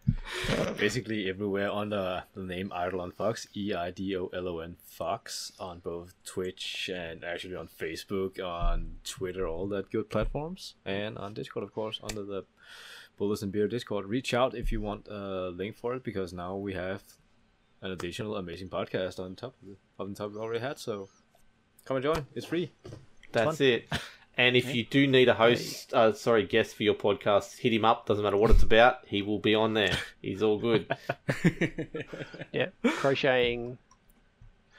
[0.76, 5.52] basically everywhere under the name Eidolon Fox, E I D O L O N Fox,
[5.58, 11.32] on both Twitch and actually on Facebook, on Twitter, all that good platforms, and on
[11.32, 12.44] Discord, of course, under the
[13.16, 14.04] Bullets and Beer Discord.
[14.04, 17.02] Reach out if you want a link for it because now we have
[17.82, 20.78] an additional amazing podcast on top of the, on top we already had.
[20.78, 21.08] So
[21.84, 22.26] come and join.
[22.34, 22.72] It's free.
[23.32, 23.66] That's fun.
[23.66, 23.88] it.
[24.38, 27.84] And if you do need a host, uh, sorry, guest for your podcast, hit him
[27.84, 28.06] up.
[28.06, 29.06] Doesn't matter what it's about.
[29.06, 29.98] He will be on there.
[30.22, 30.90] He's all good.
[32.52, 33.76] yeah, crocheting,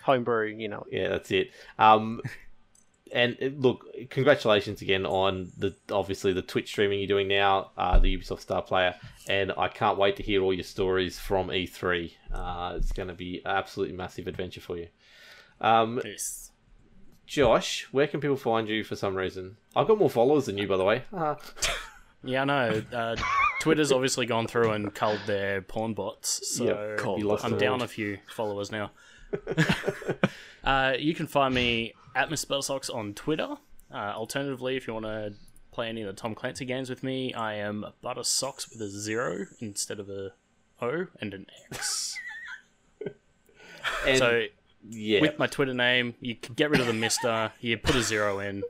[0.01, 0.55] homebrew.
[0.57, 1.51] You know, Yeah, that's it.
[1.77, 2.21] Um,
[3.13, 7.99] and uh, look, congratulations again on the obviously the Twitch streaming you're doing now, uh,
[7.99, 8.95] the Ubisoft Star Player,
[9.29, 12.11] and I can't wait to hear all your stories from E3.
[12.33, 14.87] Uh, it's going to be an absolutely massive adventure for you.
[15.61, 16.51] Um, Yes.
[17.25, 19.55] Josh, where can people find you for some reason?
[19.75, 21.03] I've got more followers than you, by the way.
[21.13, 21.35] Uh,
[22.25, 22.81] Yeah, I know.
[22.93, 23.15] Uh,
[23.59, 27.57] Twitter's obviously gone through and culled their porn bots, so Yeah, culled You lost I'm
[27.57, 28.91] down a few followers now.
[30.63, 33.57] uh, you can find me at Miss Buttersocks on Twitter.
[33.91, 35.33] Uh, alternatively, if you want to
[35.71, 39.45] play any of the Tom Clancy games with me, I am Buttersocks with a zero
[39.59, 40.31] instead of a
[40.81, 42.17] O and an X.
[44.07, 44.45] and so
[44.89, 47.51] yeah, with my Twitter name, you can get rid of the Mister.
[47.61, 48.63] You put a zero in.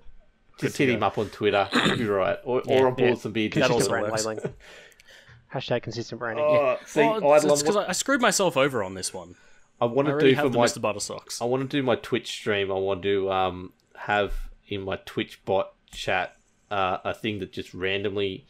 [0.60, 0.98] just to hit go.
[0.98, 1.68] him up on Twitter.
[1.86, 3.06] You'll be right, or, Yeah, or on yeah.
[3.06, 3.72] Bullets and Beer That Discord.
[3.82, 4.26] also works.
[4.26, 4.54] labeling.
[5.54, 6.44] Hashtag consistent branding.
[6.46, 9.36] Oh, see, Well, I'd it's because what- I, I screwed myself over on this one.
[9.84, 10.79] I want to already do have for the my Mr.
[10.79, 11.41] Buttersocks.
[11.41, 12.71] I want to do my Twitch stream.
[12.71, 14.34] I want to um, have
[14.69, 16.38] in my Twitch bot chat
[16.71, 18.45] uh, a thing that just randomly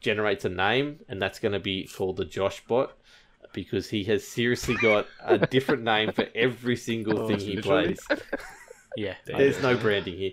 [0.00, 2.96] generates a name, and that's going to be called the Josh bot
[3.52, 7.96] because he has seriously got a different name for every single thing he literally?
[8.06, 8.20] plays.
[8.96, 9.14] Yeah.
[9.26, 10.32] There's no branding here.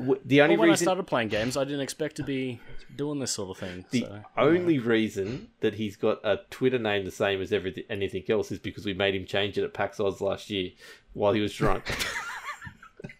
[0.00, 2.60] W- the only Well, when I started playing games, I didn't expect to be
[2.96, 3.84] doing this sort of thing.
[3.90, 4.22] the so.
[4.36, 8.58] only reason that he's got a Twitter name the same as everything anything else is
[8.58, 10.70] because we made him change it at PAX Oz last year
[11.12, 11.84] while he was drunk.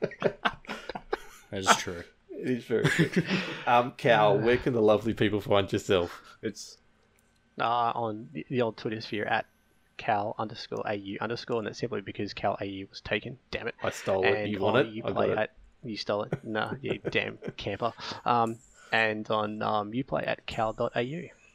[1.51, 2.05] That is true.
[2.31, 3.27] it is very good.
[3.67, 6.23] Um, Cal, where can the lovely people find yourself?
[6.43, 6.79] It's
[7.59, 7.65] uh,
[7.95, 9.47] on the, the old Twitter sphere at
[9.97, 13.37] cal underscore au underscore, and that's simply because cal au was taken.
[13.51, 13.75] Damn it!
[13.83, 14.35] I stole it.
[14.35, 14.93] And You want it?
[14.93, 15.39] You I got play it.
[15.39, 15.51] at
[15.85, 16.45] you stole it.
[16.45, 17.93] No, you damn camper.
[18.25, 18.59] Um,
[18.93, 20.91] and on um, you play at cal.au.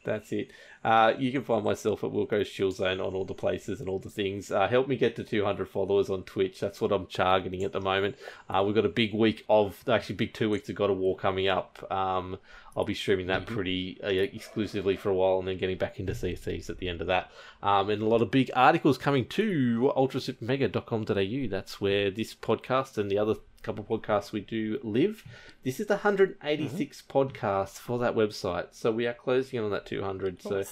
[0.05, 0.51] That's it.
[0.83, 3.97] Uh, you can find myself at Wilco's Chill Zone on all the places and all
[3.97, 4.51] the things.
[4.51, 6.59] Uh, help me get to 200 followers on Twitch.
[6.59, 8.15] That's what I'm targeting at the moment.
[8.47, 11.17] Uh, we've got a big week of, actually, big two weeks of God of War
[11.17, 11.91] coming up.
[11.91, 12.37] Um,
[12.77, 16.13] I'll be streaming that pretty uh, exclusively for a while and then getting back into
[16.13, 17.31] CCs at the end of that.
[17.63, 21.49] Um, and a lot of big articles coming to ultrasupermega.com.au.
[21.49, 25.23] That's where this podcast and the other couple podcasts we do live.
[25.63, 29.87] This is the 186th podcast for that website, so we are closing in on that
[29.87, 30.41] 200.
[30.41, 30.63] So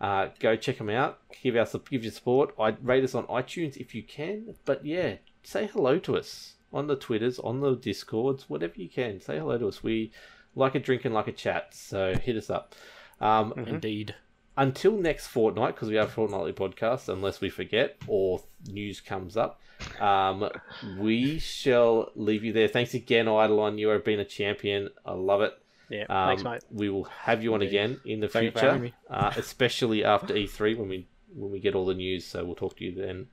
[0.00, 1.18] uh, go check them out.
[1.42, 2.54] Give us give your support.
[2.58, 4.54] I rate us on iTunes if you can.
[4.64, 9.20] But yeah, say hello to us on the Twitters, on the Discords, whatever you can.
[9.20, 9.82] Say hello to us.
[9.82, 10.10] We
[10.54, 11.74] like a drink and like a chat.
[11.74, 12.74] So hit us up.
[13.20, 14.14] Um, Indeed.
[14.58, 19.60] Until next fortnight, because we have fortnightly podcasts, unless we forget or news comes up,
[20.00, 20.50] um,
[20.98, 22.68] we shall leave you there.
[22.68, 23.78] Thanks again, Eidolon.
[23.78, 24.90] You have been a champion.
[25.06, 25.54] I love it.
[25.88, 26.64] Yeah, Um, thanks, mate.
[26.70, 30.88] We will have you on again in the Thank future, uh, especially after E3 when
[30.88, 32.26] we when we get all the news.
[32.26, 33.28] So we'll talk to you then.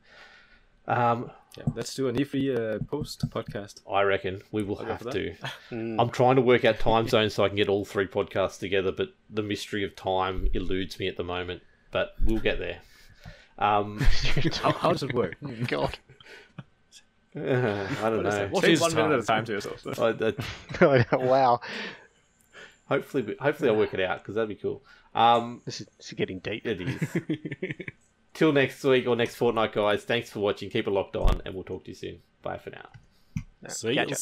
[0.88, 3.82] Um, yeah, let's do an E3 uh, post podcast.
[3.90, 5.36] I reckon we will go have to.
[5.72, 5.96] Mm.
[6.00, 8.92] I'm trying to work out time zones so I can get all three podcasts together,
[8.92, 11.62] but the mystery of time eludes me at the moment.
[11.92, 12.80] But we'll get there.
[13.58, 14.00] Um,
[14.62, 15.38] How, how does it work?
[15.68, 15.98] God.
[17.36, 18.48] I don't know.
[18.52, 19.38] What Say is one minute at a time?
[19.38, 20.00] time to yourself.
[20.00, 20.34] I,
[20.82, 21.60] I, wow,
[22.88, 24.84] hopefully, hopefully I'll work it out because that'd be cool.
[25.14, 26.66] Um, this is, this is getting deep.
[26.66, 27.88] it is.
[28.36, 30.04] Till next week or next fortnight, guys.
[30.04, 30.70] Thanks for watching.
[30.70, 32.18] Keep it locked on, and we'll talk to you soon.
[32.42, 32.90] Bye for now.
[33.70, 34.16] See Catch ya.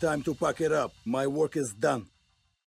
[0.00, 0.92] Time to pack it up.
[1.04, 2.06] My work is done.